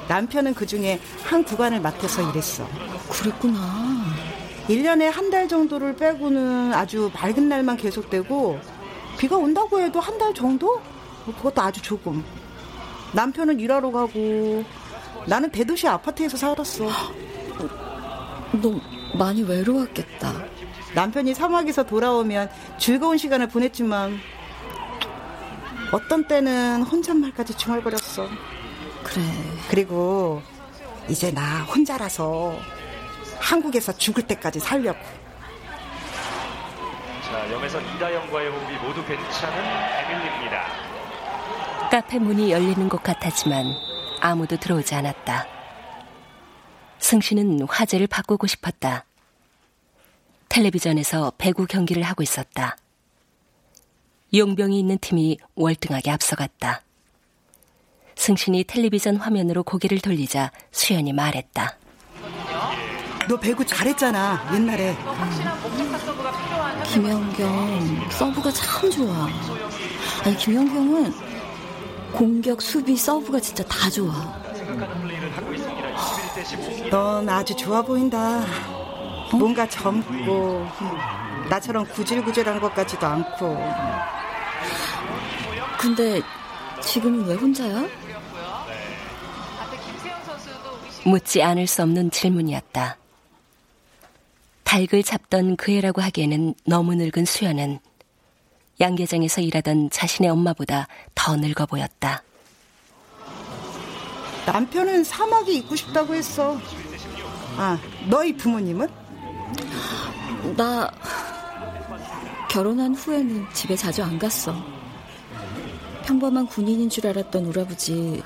남편은 0.08 0.54
그 0.54 0.66
중에 0.66 1.00
한 1.24 1.44
구간을 1.44 1.82
맡아서 1.82 2.30
일했어. 2.30 2.68
그랬구나. 3.10 4.06
1년에 4.70 5.04
한 5.12 5.30
달 5.30 5.48
정도를 5.48 5.96
빼고는 5.98 6.74
아주 6.74 7.12
맑은 7.14 7.50
날만 7.50 7.78
계속되고 7.78 8.60
비가 9.18 9.36
온다고 9.38 9.80
해도 9.80 10.00
한 10.00 10.18
달 10.18 10.34
정도? 10.34 10.82
그것도 11.26 11.62
아주 11.62 11.82
조금. 11.82 12.24
남편은 13.14 13.60
일하러 13.60 13.92
가고 13.92 14.64
나는 15.26 15.50
대도시 15.52 15.88
아파트에서 15.88 16.38
살았어. 16.38 16.88
너 18.62 18.80
많이 19.18 19.44
외로웠겠다. 19.44 20.34
남편이 20.96 21.34
사막에서 21.34 21.84
돌아오면 21.84 22.50
즐거운 22.80 23.18
시간을 23.18 23.50
보냈지만 23.50 24.18
어떤 25.92 26.28
때는 26.28 26.84
혼잣말까지 26.84 27.56
중얼거렸어. 27.58 28.28
그래. 29.04 29.22
그리고 29.70 30.42
이제 31.08 31.32
나 31.32 31.64
혼자라서 31.64 32.58
한국에서 33.40 33.94
죽을 33.94 34.24
때까지 34.24 34.60
살려고. 34.60 35.00
자, 37.28 37.52
염에서 37.52 37.82
이다영과의 37.82 38.50
호흡이 38.50 38.78
모두 38.78 39.06
괜찮은 39.06 39.58
에밀리입니다. 39.58 40.66
카페 41.92 42.20
문이 42.20 42.52
열리는 42.52 42.88
것 42.88 43.04
같았지만 43.04 43.66
아무도 44.22 44.56
들어오지 44.56 44.96
않았다. 44.96 45.46
승씨는 47.00 47.68
화제를 47.68 48.08
바꾸고 48.08 48.48
싶었다. 48.48 49.04
텔레비전에서 50.48 51.34
배구 51.38 51.68
경기를 51.68 52.04
하고 52.04 52.24
있었다. 52.24 52.78
용병이 54.34 54.80
있는 54.80 54.98
팀이 54.98 55.38
월등하게 55.56 56.10
앞서갔다. 56.12 56.82
승신이 58.16 58.64
텔레비전 58.64 59.18
화면으로 59.18 59.64
고개를 59.64 60.00
돌리자 60.00 60.52
수연이 60.72 61.12
말했다. 61.12 61.78
너 63.28 63.38
배구 63.38 63.66
잘했잖아, 63.66 64.50
옛날에. 64.54 64.92
음. 64.94 65.97
김연경, 66.94 68.10
서브가 68.12 68.52
참 68.52 68.90
좋아. 68.90 69.28
아니, 70.24 70.36
김연경은 70.38 71.14
공격, 72.14 72.62
수비, 72.62 72.96
서브가 72.96 73.40
진짜 73.40 73.64
다 73.66 73.90
좋아. 73.90 74.14
넌 76.90 77.28
아주 77.30 77.56
좋아 77.56 77.82
보인다. 77.82 78.44
뭔가 79.32 79.68
젊고 79.68 80.68
나처럼 81.50 81.86
구질구질한 81.88 82.60
것 82.60 82.74
같지도 82.74 83.06
않고. 83.06 83.58
근데 85.78 86.22
지금은 86.82 87.26
왜 87.26 87.36
혼자야? 87.36 87.86
묻지 91.06 91.42
않을 91.42 91.68
수 91.68 91.84
없는 91.84 92.12
질문이었다. 92.12 92.98
닭을 94.68 95.02
잡던 95.02 95.56
그 95.56 95.72
애라고 95.72 96.02
하기에는 96.02 96.54
너무 96.66 96.94
늙은 96.96 97.24
수연은 97.24 97.80
양계장에서 98.82 99.40
일하던 99.40 99.90
자신의 99.92 100.30
엄마보다 100.30 100.90
더 101.16 101.38
늙어 101.38 101.66
보였다. 101.66 102.22
남편은 104.46 105.06
사막이 105.06 105.58
있고 105.60 105.74
싶다고 105.78 106.14
했어. 106.14 106.60
아, 107.58 107.80
너희 108.10 108.36
부모님은? 108.36 108.90
나 110.58 110.92
결혼한 112.50 112.94
후에는 112.94 113.46
집에 113.54 113.74
자주 113.74 114.04
안 114.04 114.20
갔어. 114.20 114.54
평범한 116.06 116.46
군인인 116.46 116.90
줄 116.90 117.08
알았던 117.08 117.46
우리 117.46 117.62
아버지 117.62 118.22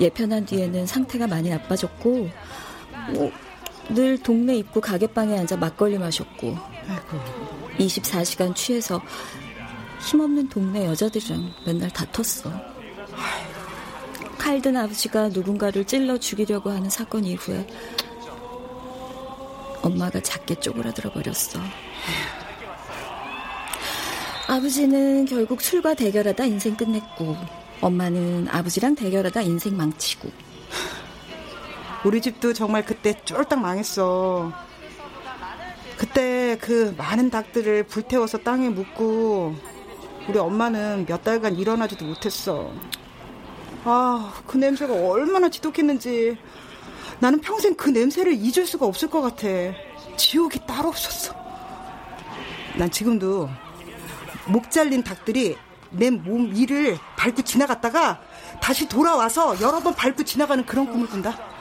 예편한 0.00 0.44
뒤에는 0.44 0.84
상태가 0.84 1.26
많이 1.26 1.48
나빠졌고 1.48 2.28
뭐, 3.14 3.32
늘 3.88 4.18
동네 4.22 4.56
입구 4.56 4.80
가게방에 4.80 5.38
앉아 5.38 5.56
막걸리 5.56 5.98
마셨고 5.98 6.56
아이고. 6.88 7.18
24시간 7.78 8.54
취해서 8.54 9.00
힘없는 10.00 10.48
동네 10.48 10.86
여자들이랑 10.86 11.52
맨날 11.64 11.90
다퉜어. 11.90 12.52
칼든 14.38 14.76
아버지가 14.76 15.28
누군가를 15.28 15.84
찔러 15.84 16.18
죽이려고 16.18 16.70
하는 16.70 16.88
사건 16.88 17.24
이후에 17.24 17.66
엄마가 19.82 20.20
작게 20.20 20.56
쪼그라들어 20.56 21.12
버렸어. 21.12 21.60
아버지는 24.48 25.24
결국 25.26 25.60
술과 25.60 25.94
대결하다 25.94 26.44
인생 26.44 26.76
끝냈고, 26.76 27.36
엄마는 27.80 28.46
아버지랑 28.48 28.94
대결하다 28.94 29.42
인생 29.42 29.76
망치고. 29.76 30.45
우리 32.04 32.20
집도 32.20 32.52
정말 32.52 32.84
그때 32.84 33.14
쫄딱 33.24 33.60
망했어. 33.60 34.52
그때 35.96 36.56
그 36.60 36.94
많은 36.96 37.30
닭들을 37.30 37.84
불태워서 37.84 38.38
땅에 38.38 38.68
묻고, 38.68 39.54
우리 40.28 40.38
엄마는 40.38 41.06
몇 41.06 41.22
달간 41.24 41.56
일어나지도 41.56 42.04
못했어. 42.04 42.70
아, 43.84 44.34
그 44.46 44.56
냄새가 44.58 44.92
얼마나 44.92 45.48
지독했는지. 45.48 46.36
나는 47.18 47.40
평생 47.40 47.74
그 47.74 47.88
냄새를 47.88 48.34
잊을 48.34 48.66
수가 48.66 48.84
없을 48.86 49.08
것 49.08 49.22
같아. 49.22 49.46
지옥이 50.16 50.66
따로 50.66 50.88
없었어. 50.88 51.34
난 52.76 52.90
지금도 52.90 53.48
목 54.46 54.70
잘린 54.70 55.02
닭들이 55.02 55.56
내 55.90 56.10
몸 56.10 56.50
위를 56.52 56.98
밟고 57.16 57.42
지나갔다가 57.42 58.20
다시 58.60 58.86
돌아와서 58.88 59.58
여러 59.62 59.80
번 59.80 59.94
밟고 59.94 60.24
지나가는 60.24 60.64
그런 60.66 60.86
꿈을 60.90 61.06
꾼다. 61.08 61.55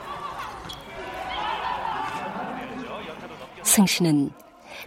승신은 3.65 4.31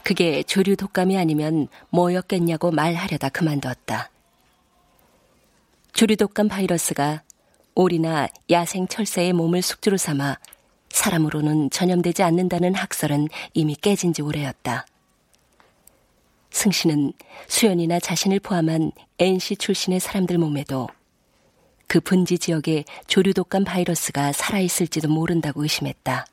그게 0.03 0.43
조류 0.43 0.77
독감이 0.77 1.19
아니면 1.19 1.69
뭐였겠냐고 1.91 2.71
말하려다 2.71 3.29
그만두었다. 3.31 4.11
조류 5.93 6.17
독감 6.17 6.49
바이러스가 6.49 7.23
오리나 7.75 8.29
야생 8.51 8.87
철새의 8.89 9.33
몸을 9.33 9.63
숙주로 9.63 9.97
삼아 9.97 10.39
사람으로는 10.91 11.71
전염되지 11.71 12.23
않는다는 12.23 12.75
학설은 12.75 13.29
이미 13.53 13.75
깨진 13.75 14.13
지 14.13 14.23
오래였다. 14.23 14.87
승신은 16.51 17.13
수연이나 17.47 18.01
자신을 18.01 18.41
포함한 18.41 18.93
NC 19.19 19.57
출신의 19.57 20.01
사람들 20.01 20.39
몸에도 20.39 20.89
그 21.87 22.01
분지 22.01 22.39
지역에 22.39 22.85
조류 23.07 23.35
독감 23.35 23.65
바이러스가 23.65 24.33
살아있을지도 24.33 25.09
모른다고 25.09 25.63
의심했다. 25.63 26.27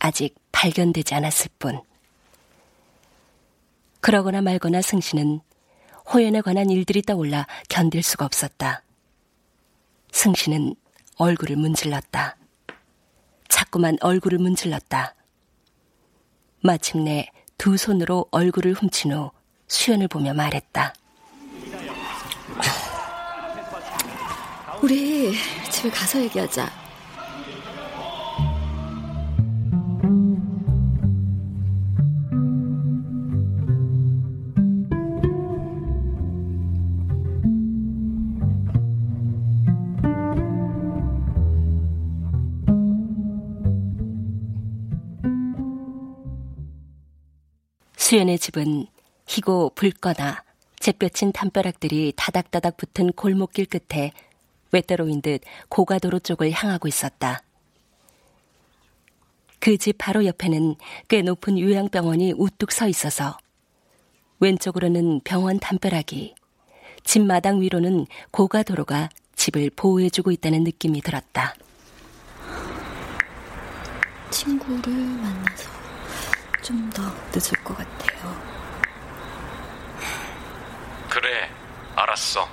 아직 0.00 0.34
발견되지 0.50 1.14
않았을 1.14 1.50
뿐. 1.58 1.80
그러거나 4.00 4.42
말거나 4.42 4.82
승신은 4.82 5.40
호연에 6.12 6.40
관한 6.40 6.70
일들이 6.70 7.02
떠올라 7.02 7.46
견딜 7.68 8.02
수가 8.02 8.24
없었다. 8.24 8.82
승신은 10.10 10.74
얼굴을 11.16 11.56
문질렀다. 11.56 12.36
자꾸만 13.48 13.96
얼굴을 14.00 14.38
문질렀다. 14.38 15.14
마침내 16.62 17.28
두 17.58 17.76
손으로 17.76 18.26
얼굴을 18.30 18.72
훔친 18.72 19.12
후 19.12 19.30
수연을 19.68 20.08
보며 20.08 20.34
말했다. 20.34 20.94
우리 24.82 25.34
집에 25.70 25.90
가서 25.90 26.20
얘기하자. 26.22 26.79
수연의 48.10 48.40
집은 48.40 48.88
희고 49.28 49.70
붉거나 49.76 50.42
잿볕인 50.80 51.30
담벼락들이 51.30 52.12
다닥다닥 52.16 52.76
붙은 52.76 53.12
골목길 53.12 53.66
끝에 53.66 54.10
외따로인 54.72 55.22
듯 55.22 55.42
고가도로 55.68 56.18
쪽을 56.18 56.50
향하고 56.50 56.88
있었다. 56.88 57.44
그 59.60 59.78
집 59.78 59.96
바로 59.96 60.24
옆에는 60.24 60.74
꽤 61.06 61.22
높은 61.22 61.56
요양병원이 61.56 62.32
우뚝 62.36 62.72
서 62.72 62.88
있어서 62.88 63.38
왼쪽으로는 64.40 65.20
병원 65.22 65.60
담벼락이 65.60 66.34
집 67.04 67.22
마당 67.22 67.60
위로는 67.60 68.06
고가도로가 68.32 69.08
집을 69.36 69.70
보호해주고 69.76 70.32
있다는 70.32 70.64
느낌이 70.64 71.00
들었다. 71.00 71.54
친구를 74.32 74.92
만나서 74.92 75.79
좀 76.62 76.90
더 76.90 77.02
늦을 77.32 77.52
것 77.64 77.76
같아요. 77.76 78.34
그래, 81.08 81.50
알았어. 81.96 82.46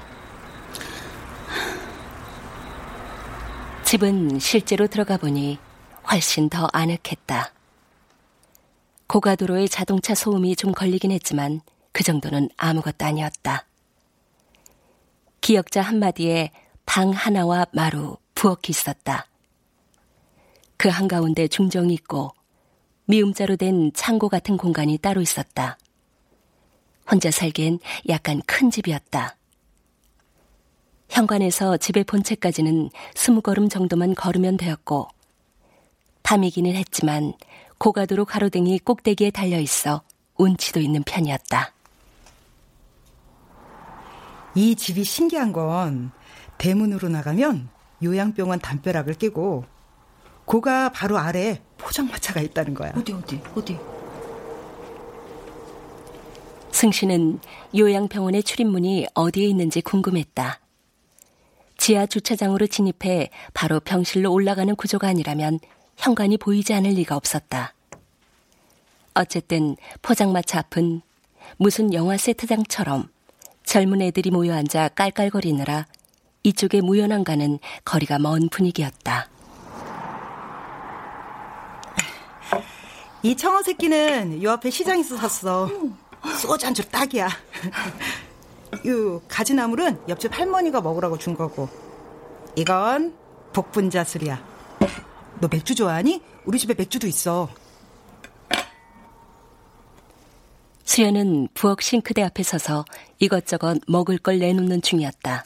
집은 3.83 4.39
실제로 4.39 4.87
들어가 4.87 5.17
보니 5.17 5.59
훨씬 6.11 6.49
더 6.49 6.67
아늑했다. 6.73 7.53
고가도로의 9.07 9.69
자동차 9.69 10.13
소음이 10.15 10.55
좀 10.55 10.73
걸리긴 10.73 11.11
했지만 11.11 11.61
그 11.93 12.03
정도는 12.03 12.49
아무것도 12.57 13.05
아니었다. 13.05 13.65
기억자 15.39 15.81
한마디에 15.81 16.51
방 16.85 17.11
하나와 17.11 17.65
마루 17.71 18.17
부엌이 18.35 18.69
있었다. 18.69 19.27
그 20.75 20.89
한가운데 20.89 21.47
중정이 21.47 21.93
있고 21.93 22.33
미음자로 23.07 23.55
된 23.55 23.91
창고 23.93 24.27
같은 24.29 24.57
공간이 24.57 24.97
따로 24.97 25.21
있었다. 25.21 25.77
혼자 27.09 27.31
살기엔 27.31 27.79
약간 28.09 28.41
큰 28.45 28.69
집이었다. 28.69 29.37
현관에서 31.09 31.77
집의 31.77 32.03
본체까지는 32.03 32.89
스무 33.15 33.41
걸음 33.41 33.69
정도만 33.69 34.13
걸으면 34.13 34.57
되었고, 34.57 35.07
밤이기는 36.23 36.75
했지만 36.75 37.33
고가도로 37.77 38.25
가로등이 38.25 38.79
꼭대기에 38.79 39.31
달려 39.31 39.57
있어 39.59 40.01
운치도 40.35 40.81
있는 40.81 41.01
편이었다. 41.03 41.71
이 44.55 44.75
집이 44.75 45.05
신기한 45.05 45.53
건 45.53 46.11
대문으로 46.57 47.07
나가면 47.07 47.69
요양병원 48.03 48.59
담벼락을 48.59 49.13
끼고 49.13 49.63
고가 50.47 50.89
바로 50.89 51.17
아래 51.17 51.59
포장마차가 51.77 52.39
있다는 52.39 52.73
거야. 52.73 52.93
어디 52.95 53.11
어디 53.11 53.39
어디? 53.53 53.77
승신은 56.71 57.39
요양병원의 57.75 58.43
출입문이 58.43 59.07
어디에 59.13 59.45
있는지 59.45 59.81
궁금했다. 59.81 60.61
지하 61.77 62.05
주차장으로 62.05 62.67
진입해 62.67 63.29
바로 63.53 63.81
병실로 63.81 64.31
올라가는 64.31 64.73
구조가 64.73 65.09
아니라면 65.09 65.59
현관이 65.97 66.37
보이지 66.37 66.73
않을 66.73 66.91
리가 66.91 67.17
없었다. 67.17 67.73
어쨌든 69.15 69.75
포장마차 70.01 70.59
앞은 70.59 71.01
무슨 71.57 71.93
영화 71.93 72.15
세트장처럼 72.15 73.09
젊은 73.65 74.01
애들이 74.01 74.31
모여 74.31 74.53
앉아 74.53 74.89
깔깔거리느라 74.89 75.87
이쪽의 76.43 76.81
무연한가는 76.83 77.59
거리가 77.83 78.19
먼 78.19 78.47
분위기였다. 78.47 79.29
이 83.27 83.35
청어 83.35 83.61
새끼는 83.61 84.41
요 84.41 84.51
앞에 84.51 84.69
시장에서 84.69 85.17
샀어. 85.17 85.69
소주 86.39 86.65
한줄 86.65 86.85
딱이야. 86.85 87.27
요 88.87 89.21
가지나물은 89.27 90.03
옆집 90.07 90.33
할머니가 90.33 90.79
먹으라고 90.79 91.17
준 91.17 91.35
거고. 91.35 91.67
이건 92.55 93.13
복분자 93.51 94.05
술이야. 94.05 94.41
너 95.41 95.49
맥주 95.51 95.75
좋아하니? 95.75 96.21
우리 96.45 96.57
집에 96.57 96.73
맥주도 96.73 97.05
있어. 97.05 97.49
수연은 100.85 101.49
부엌 101.53 101.81
싱크대 101.81 102.23
앞에 102.23 102.43
서서 102.43 102.85
이것저것 103.19 103.81
먹을 103.87 104.19
걸 104.19 104.39
내놓는 104.39 104.81
중이었다. 104.81 105.43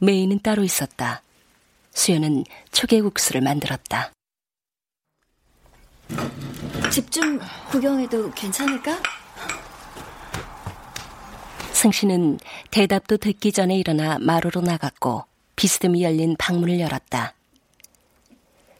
메인은 0.00 0.40
따로 0.42 0.64
있었다. 0.64 1.22
수연은 1.94 2.44
초계국수를 2.72 3.40
만들었다. 3.40 4.12
집 6.90 7.10
좀 7.10 7.38
구경해도 7.70 8.30
괜찮을까? 8.32 9.00
승신은 11.72 12.38
대답도 12.70 13.18
듣기 13.18 13.52
전에 13.52 13.76
일어나 13.78 14.18
마루로 14.18 14.60
나갔고 14.62 15.24
비스듬히 15.54 16.02
열린 16.02 16.34
방문을 16.38 16.80
열었다. 16.80 17.34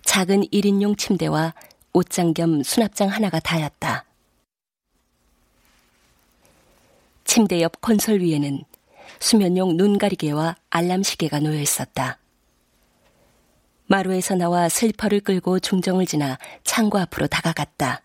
작은 0.04 0.42
1인용 0.48 0.96
침대와 0.98 1.54
옷장 1.92 2.34
겸 2.34 2.62
수납장 2.62 3.08
하나가 3.08 3.40
다였다. 3.40 4.04
침대 7.24 7.60
옆 7.60 7.80
콘솔 7.80 8.20
위에는 8.20 8.64
수면용 9.20 9.76
눈 9.76 9.98
가리개와 9.98 10.56
알람 10.70 11.02
시계가 11.02 11.40
놓여 11.40 11.60
있었다. 11.60 12.18
마루에서 13.88 14.34
나와 14.34 14.68
슬퍼를 14.68 15.20
끌고 15.20 15.60
중정을 15.60 16.04
지나 16.04 16.38
창고 16.62 16.98
앞으로 16.98 17.26
다가갔다. 17.26 18.02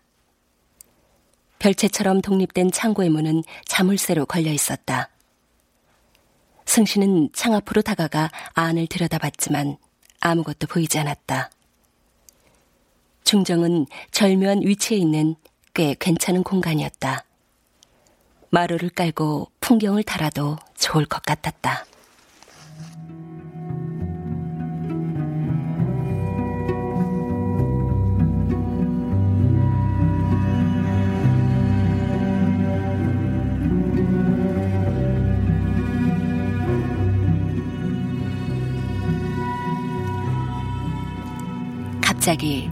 별채처럼 1.58 2.22
독립된 2.22 2.72
창고의 2.72 3.10
문은 3.10 3.42
자물쇠로 3.66 4.24
걸려 4.24 4.50
있었다. 4.50 5.10
승신은 6.64 7.30
창 7.34 7.54
앞으로 7.54 7.82
다가가 7.82 8.30
안을 8.54 8.86
들여다봤지만 8.86 9.76
아무것도 10.20 10.66
보이지 10.68 10.98
않았다. 10.98 11.50
중정은 13.24 13.86
절묘한 14.10 14.62
위치에 14.62 14.96
있는 14.96 15.36
꽤 15.74 15.94
괜찮은 15.98 16.44
공간이었다. 16.44 17.24
마루를 18.48 18.88
깔고 18.88 19.50
풍경을 19.60 20.02
달아도 20.02 20.56
좋을 20.78 21.04
것 21.04 21.22
같았다. 21.22 21.84
갑자기 42.24 42.70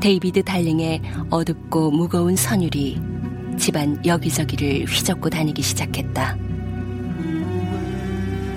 데이비드 0.00 0.42
달링의 0.42 1.02
어둡고 1.28 1.90
무거운 1.90 2.34
선율이 2.34 2.98
집안 3.58 4.02
여기저기를 4.06 4.86
휘젓고 4.86 5.28
다니기 5.28 5.60
시작했다. 5.60 6.34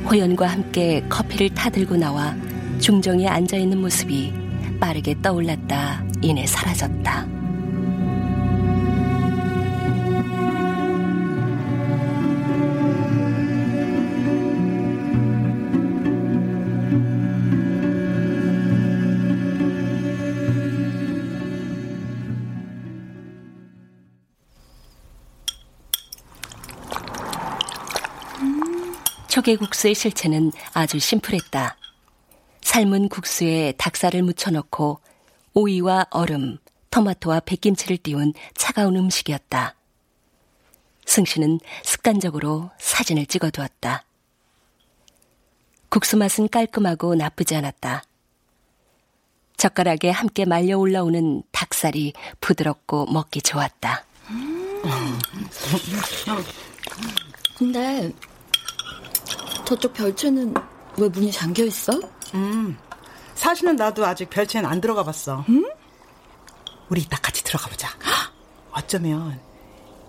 호연과 0.09 0.47
함께 0.47 1.03
커피를 1.09 1.49
타들고 1.53 1.97
나와 1.97 2.37
중정에 2.79 3.27
앉아있는 3.27 3.81
모습이 3.81 4.31
빠르게 4.79 5.21
떠올랐다 5.21 6.05
이내 6.21 6.45
사라졌다. 6.45 7.27
초계국수의 29.49 29.95
실체는 29.95 30.51
아주 30.73 30.99
심플했다. 30.99 31.75
삶은 32.61 33.09
국수에 33.09 33.73
닭살을 33.77 34.21
묻혀넣고 34.21 34.99
오이와 35.53 36.07
얼음, 36.11 36.57
토마토와 36.91 37.39
백김치를 37.41 37.97
띄운 37.97 38.33
차가운 38.55 38.95
음식이었다. 38.95 39.75
승씨는 41.05 41.59
습관적으로 41.83 42.69
사진을 42.79 43.25
찍어두었다. 43.25 44.03
국수 45.89 46.17
맛은 46.17 46.49
깔끔하고 46.49 47.15
나쁘지 47.15 47.55
않았다. 47.55 48.03
젓가락에 49.57 50.11
함께 50.11 50.45
말려 50.45 50.77
올라오는 50.77 51.41
닭살이 51.51 52.13
부드럽고 52.39 53.07
먹기 53.07 53.41
좋았다. 53.41 54.05
근데 57.57 58.13
저쪽 59.69 59.93
별채는 59.93 60.55
왜 60.97 61.09
문이 61.09 61.31
잠겨 61.31 61.63
있어? 61.63 61.93
음, 62.33 62.75
사실은 63.35 63.75
나도 63.75 64.03
아직 64.03 64.27
별채는 64.27 64.67
안 64.67 64.81
들어가 64.81 65.03
봤어. 65.03 65.45
음? 65.47 65.63
우리 66.89 67.01
이따 67.01 67.17
같이 67.17 67.43
들어가 67.43 67.69
보자. 67.69 67.87
어쩌면 68.73 69.39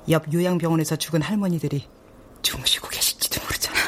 옆 0.08 0.32
요양병원에서 0.32 0.96
죽은 0.96 1.20
할머니들이 1.20 1.86
주무시고 2.40 2.88
계실지도 2.88 3.42
모르잖아. 3.42 3.78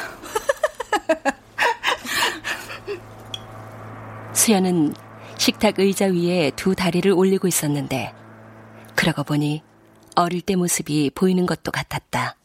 수연은 4.31 4.93
식탁 5.39 5.79
의자 5.79 6.05
위에 6.05 6.51
두 6.55 6.75
다리를 6.75 7.11
올리고 7.11 7.47
있었는데 7.47 8.13
그러고 8.93 9.23
보니 9.23 9.63
어릴 10.15 10.41
때 10.43 10.55
모습이 10.55 11.09
보이는 11.15 11.47
것도 11.47 11.71
같았다. 11.71 12.35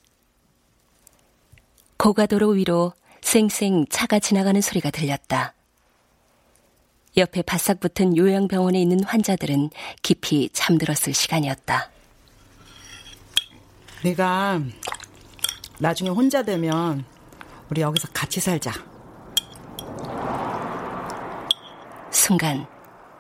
고가도로 1.98 2.48
위로 2.52 2.94
쌩쌩 3.28 3.84
차가 3.90 4.18
지나가는 4.18 4.58
소리가 4.58 4.90
들렸다. 4.90 5.52
옆에 7.18 7.42
바싹 7.42 7.78
붙은 7.78 8.16
요양병원에 8.16 8.80
있는 8.80 9.04
환자들은 9.04 9.68
깊이 10.02 10.48
잠들었을 10.50 11.12
시간이었다. 11.12 11.90
내가 14.02 14.62
나중에 15.78 16.08
혼자 16.08 16.42
되면 16.42 17.04
우리 17.68 17.82
여기서 17.82 18.08
같이 18.14 18.40
살자. 18.40 18.72
순간 22.10 22.66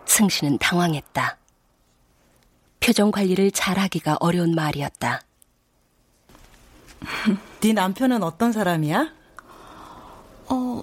승신은 0.06 0.56
당황했다. 0.56 1.36
표정 2.80 3.10
관리를 3.10 3.50
잘하기가 3.50 4.16
어려운 4.20 4.54
말이었다. 4.54 5.20
네 7.60 7.72
남편은 7.74 8.22
어떤 8.22 8.52
사람이야? 8.52 9.17
어, 10.50 10.82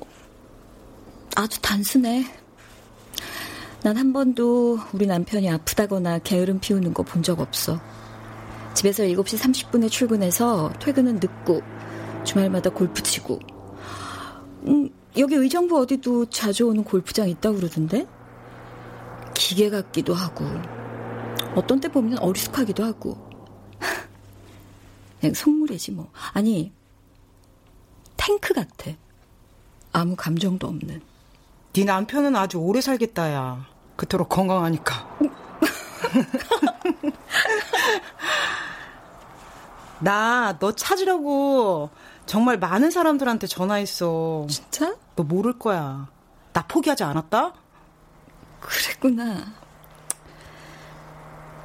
아주 1.35 1.61
단순해. 1.61 2.25
난 3.83 3.97
한 3.97 4.13
번도 4.13 4.79
우리 4.93 5.05
남편이 5.05 5.49
아프다거나 5.49 6.19
게으름 6.19 6.59
피우는 6.59 6.93
거 6.93 7.03
본 7.03 7.21
적 7.23 7.39
없어. 7.39 7.79
집에서 8.73 9.03
7시 9.03 9.37
30분에 9.39 9.89
출근해서 9.89 10.73
퇴근은 10.79 11.15
늦고 11.21 11.61
주말마다 12.23 12.69
골프 12.71 13.03
치고. 13.03 13.39
음, 14.67 14.89
여기 15.17 15.35
의정부 15.35 15.79
어디도 15.79 16.25
자주 16.29 16.67
오는 16.67 16.83
골프장 16.83 17.29
있다고 17.29 17.57
그러던데? 17.57 18.07
기계 19.35 19.69
같기도 19.69 20.13
하고 20.13 20.45
어떤 21.55 21.79
때 21.79 21.87
보면 21.89 22.17
어리숙하기도 22.19 22.83
하고 22.83 23.17
그냥 25.21 25.33
속물이지 25.35 25.91
뭐. 25.91 26.11
아니 26.33 26.71
탱크 28.17 28.53
같아. 28.53 28.91
아무 29.95 30.15
감정도 30.15 30.67
없는. 30.67 31.01
네 31.73 31.83
남편은 31.85 32.35
아주 32.35 32.57
오래 32.57 32.81
살겠다, 32.81 33.31
야. 33.33 33.65
그토록 33.95 34.29
건강하니까. 34.29 35.17
나 39.99 40.57
너 40.59 40.71
찾으려고 40.73 41.89
정말 42.25 42.59
많은 42.59 42.91
사람들한테 42.91 43.47
전화했어. 43.47 44.45
진짜? 44.49 44.95
너 45.15 45.23
모를 45.23 45.57
거야. 45.57 46.07
나 46.53 46.61
포기하지 46.67 47.03
않았다? 47.03 47.53
그랬구나. 48.59 49.45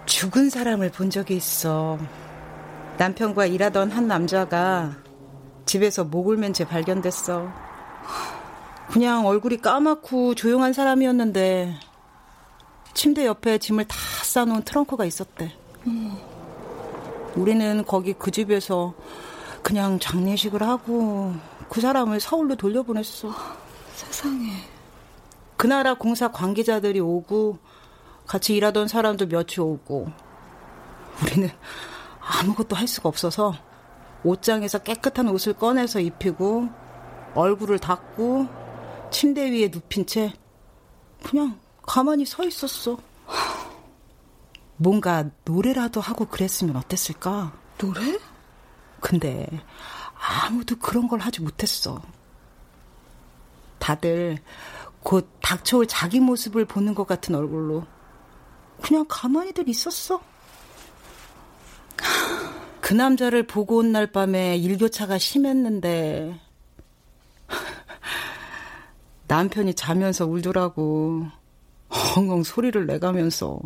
죽은 0.07 0.51
사람을 0.51 0.91
본 0.93 1.11
적이 1.11 1.37
있어. 1.37 1.99
남편과 2.99 3.47
일하던 3.47 3.91
한 3.91 4.07
남자가 4.07 4.93
집에서 5.67 6.05
목을 6.05 6.37
맨 6.37 6.53
채 6.53 6.65
발견됐어. 6.65 7.70
그냥 8.91 9.25
얼굴이 9.27 9.59
까맣고 9.59 10.35
조용한 10.35 10.73
사람이었는데 10.73 11.79
침대 12.93 13.25
옆에 13.25 13.59
짐을 13.59 13.85
다 13.85 13.97
싸놓은 14.25 14.63
트렁크가 14.63 15.05
있었대. 15.05 15.53
우리는 17.37 17.85
거기 17.87 18.13
그 18.13 18.33
집에서 18.33 18.95
그냥 19.63 20.01
장례식을 20.01 20.63
하고 20.63 21.33
그 21.69 21.81
사람을 21.81 22.19
서울로 22.19 22.57
돌려보냈어. 22.57 23.33
세상에. 23.95 24.55
그 25.57 25.69
나라 25.69 25.95
공사 25.95 26.33
관계자들이 26.33 26.99
오고 26.99 27.59
같이 28.27 28.57
일하던 28.57 28.89
사람도 28.89 29.27
몇이 29.27 29.61
오고 29.61 30.09
우리는 31.23 31.49
아무것도 32.21 32.75
할 32.75 32.89
수가 32.89 33.09
없어서 33.09 33.55
옷장에서 34.25 34.79
깨끗한 34.79 35.29
옷을 35.29 35.53
꺼내서 35.53 36.01
입히고 36.01 36.69
얼굴을 37.35 37.79
닦고 37.79 38.60
침대 39.11 39.51
위에 39.51 39.69
눕힌 39.69 40.07
채 40.07 40.33
그냥 41.23 41.59
가만히 41.83 42.25
서 42.25 42.45
있었어. 42.45 42.99
뭔가 44.77 45.29
노래라도 45.45 46.01
하고 46.01 46.27
그랬으면 46.27 46.77
어땠을까? 46.77 47.53
노래? 47.79 48.19
근데 49.01 49.47
아무도 50.15 50.77
그런 50.77 51.09
걸 51.09 51.21
하지 51.21 51.43
못했어. 51.43 52.01
다들 53.79 54.39
곧 55.03 55.29
닥쳐올 55.41 55.87
자기 55.87 56.21
모습을 56.21 56.65
보는 56.65 56.95
것 56.95 57.07
같은 57.07 57.35
얼굴로 57.35 57.87
그냥 58.83 59.05
가만히들 59.09 59.69
있었어. 59.69 60.21
그 62.81 62.95
남자를 62.95 63.47
보고 63.47 63.77
온 63.79 63.93
날 63.93 64.11
밤에 64.11 64.57
일교차가 64.57 65.19
심했는데 65.19 66.41
남편이 69.31 69.75
자면서 69.75 70.27
울더라고. 70.27 71.25
엉엉 72.17 72.43
소리를 72.43 72.85
내가면서. 72.85 73.61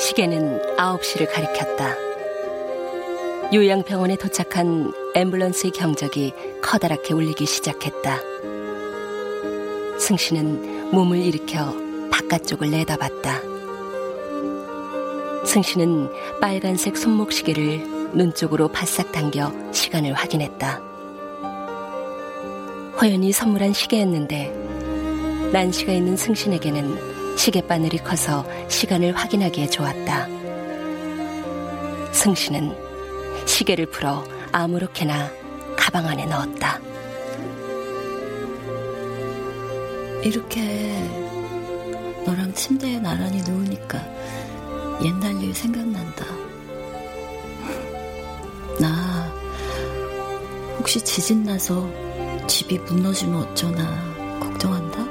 시계는 0.00 0.60
9시를 0.76 1.32
가리켰다. 1.32 1.94
요양병원에 3.52 4.16
도착한 4.16 4.92
앰뷸런스의 5.14 5.72
경적이 5.72 6.34
커다랗게 6.60 7.14
울리기 7.14 7.46
시작했다. 7.46 8.34
승씨는 10.04 10.90
몸을 10.90 11.18
일으켜 11.18 11.74
바깥쪽을 12.10 12.70
내다봤다. 12.70 13.40
승씨는 15.46 16.10
빨간색 16.42 16.98
손목 16.98 17.32
시계를 17.32 18.12
눈 18.12 18.34
쪽으로 18.34 18.68
바싹 18.68 19.12
당겨 19.12 19.50
시간을 19.72 20.12
확인했다. 20.12 20.82
호연이 23.00 23.32
선물한 23.32 23.72
시계였는데 23.72 25.50
난시가 25.54 25.94
있는 25.94 26.18
승신에게는 26.18 27.38
시계바늘이 27.38 27.98
커서 27.98 28.44
시간을 28.68 29.16
확인하기에 29.16 29.70
좋았다. 29.70 30.28
승신은 32.12 32.76
시계를 33.46 33.86
풀어 33.86 34.22
아무렇게나 34.52 35.30
가방 35.78 36.06
안에 36.06 36.26
넣었다. 36.26 36.93
이렇게 40.24 40.62
너랑 42.24 42.52
침대에 42.54 42.98
나란히 42.98 43.42
누우니까 43.42 44.00
옛날 45.04 45.42
일 45.42 45.54
생각난다. 45.54 46.24
나 48.80 49.30
혹시 50.78 51.00
지진 51.00 51.44
나서 51.44 51.88
집이 52.46 52.78
무너지면 52.78 53.42
어쩌나 53.42 54.40
걱정한다? 54.40 55.04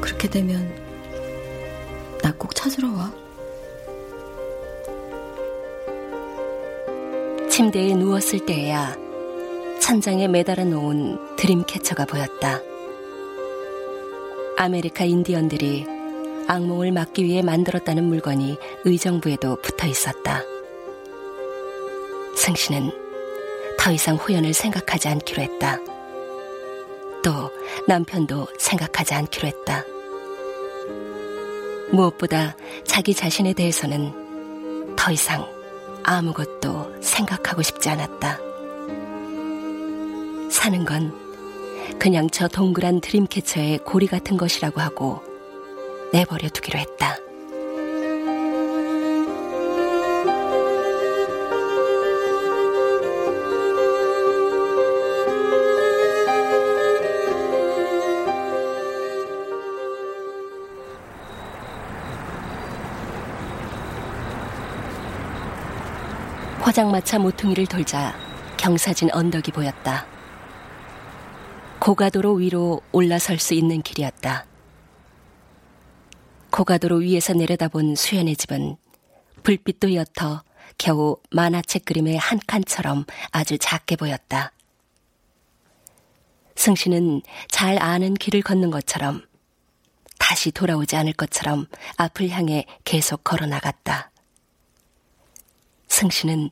그렇게 0.00 0.28
되면 0.28 0.70
나 2.22 2.32
꼭 2.32 2.54
찾으러 2.54 2.88
와. 2.92 3.12
침대에 7.50 7.94
누웠을 7.94 8.44
때에야 8.46 9.07
천장에 9.88 10.28
매달아 10.28 10.64
놓은 10.64 11.36
드림캐쳐가 11.36 12.04
보였다. 12.04 12.60
아메리카 14.58 15.04
인디언들이 15.04 15.86
악몽을 16.46 16.92
막기 16.92 17.24
위해 17.24 17.40
만들었다는 17.40 18.04
물건이 18.04 18.58
의정부에도 18.84 19.56
붙어 19.62 19.86
있었다. 19.86 20.42
승신은 22.36 22.90
더 23.78 23.90
이상 23.90 24.16
호연을 24.16 24.52
생각하지 24.52 25.08
않기로 25.08 25.42
했다. 25.42 25.78
또 27.24 27.50
남편도 27.86 28.48
생각하지 28.58 29.14
않기로 29.14 29.48
했다. 29.48 29.84
무엇보다 31.92 32.58
자기 32.84 33.14
자신에 33.14 33.54
대해서는 33.54 34.96
더 34.96 35.10
이상 35.12 35.46
아무것도 36.02 37.00
생각하고 37.00 37.62
싶지 37.62 37.88
않았다. 37.88 38.47
사는 40.58 40.84
건 40.84 41.14
그냥 42.00 42.28
저 42.30 42.48
동그란 42.48 43.00
드림캐쳐의 43.00 43.78
고리 43.84 44.08
같은 44.08 44.36
것이라고 44.36 44.80
하고 44.80 45.22
내버려 46.12 46.48
두기로 46.48 46.80
했다. 46.80 47.16
포장마차 66.60 67.20
모퉁이를 67.20 67.66
돌자 67.66 68.12
경사진 68.56 69.08
언덕이 69.12 69.52
보였다. 69.52 70.17
고가도로 71.88 72.34
위로 72.34 72.82
올라설 72.92 73.38
수 73.38 73.54
있는 73.54 73.80
길이었다. 73.80 74.44
고가도로 76.50 76.96
위에서 76.96 77.32
내려다본 77.32 77.94
수연의 77.94 78.36
집은 78.36 78.76
불빛도 79.42 79.94
옅어 79.94 80.42
겨우 80.76 81.16
만화책 81.30 81.86
그림의 81.86 82.18
한 82.18 82.40
칸처럼 82.46 83.06
아주 83.30 83.56
작게 83.56 83.96
보였다. 83.96 84.52
승신은 86.56 87.22
잘 87.48 87.80
아는 87.80 88.12
길을 88.12 88.42
걷는 88.42 88.70
것처럼 88.70 89.26
다시 90.18 90.50
돌아오지 90.50 90.94
않을 90.94 91.14
것처럼 91.14 91.68
앞을 91.96 92.28
향해 92.28 92.66
계속 92.84 93.24
걸어 93.24 93.46
나갔다. 93.46 94.10
승신은 95.88 96.50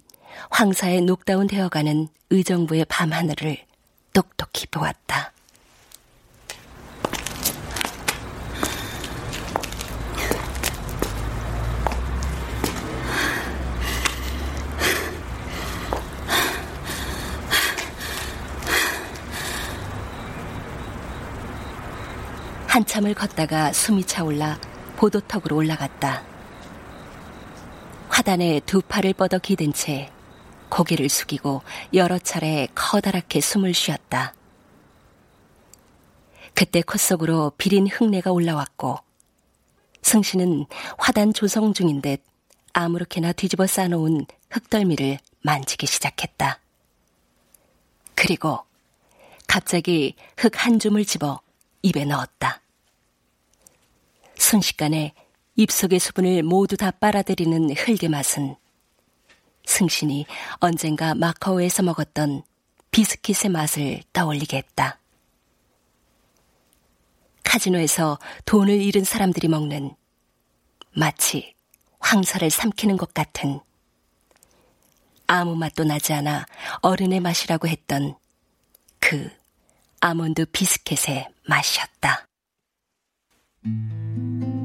황사에 0.48 1.02
녹다운 1.02 1.46
되어가는 1.46 2.08
의정부의 2.30 2.86
밤하늘을 2.86 3.65
똑똑히 4.16 4.66
보았다. 4.68 5.30
한참을 22.66 23.12
걷다가 23.12 23.74
숨이 23.74 24.04
차올라 24.04 24.58
보도턱으로 24.96 25.56
올라갔다. 25.56 26.22
화단에 28.08 28.60
두 28.64 28.80
팔을 28.80 29.12
뻗어 29.12 29.36
기댄 29.38 29.74
채 29.74 30.10
고개를 30.68 31.08
숙이고 31.08 31.62
여러 31.94 32.18
차례 32.18 32.68
커다랗게 32.74 33.40
숨을 33.40 33.74
쉬었다. 33.74 34.34
그때 36.54 36.80
콧속으로 36.80 37.52
비린 37.58 37.86
흙내가 37.86 38.32
올라왔고 38.32 38.98
승신은 40.02 40.66
화단 40.98 41.32
조성 41.32 41.74
중인 41.74 42.00
듯 42.00 42.22
아무렇게나 42.72 43.32
뒤집어 43.32 43.66
싸놓은 43.66 44.26
흙덜미를 44.50 45.18
만지기 45.42 45.86
시작했다. 45.86 46.60
그리고 48.14 48.60
갑자기 49.46 50.14
흙 50.36 50.56
한 50.56 50.78
줌을 50.78 51.04
집어 51.04 51.40
입에 51.82 52.04
넣었다. 52.04 52.60
순식간에 54.36 55.12
입속의 55.56 55.98
수분을 55.98 56.42
모두 56.42 56.76
다 56.76 56.90
빨아들이는 56.90 57.74
흙의 57.76 58.08
맛은 58.10 58.56
승신이 59.66 60.26
언젠가 60.54 61.14
마카오에서 61.14 61.82
먹었던 61.82 62.42
비스킷의 62.90 63.50
맛을 63.50 64.00
떠올리게 64.12 64.56
했다. 64.56 64.98
카지노에서 67.44 68.18
돈을 68.44 68.80
잃은 68.80 69.04
사람들이 69.04 69.48
먹는 69.48 69.94
마치 70.92 71.54
황사를 72.00 72.48
삼키는 72.48 72.96
것 72.96 73.12
같은 73.12 73.60
아무 75.26 75.56
맛도 75.56 75.84
나지 75.84 76.12
않아 76.12 76.46
어른의 76.82 77.20
맛이라고 77.20 77.68
했던 77.68 78.16
그 78.98 79.30
아몬드 80.00 80.46
비스켓의 80.46 81.28
맛이었다. 81.46 82.26
음. 83.66 84.55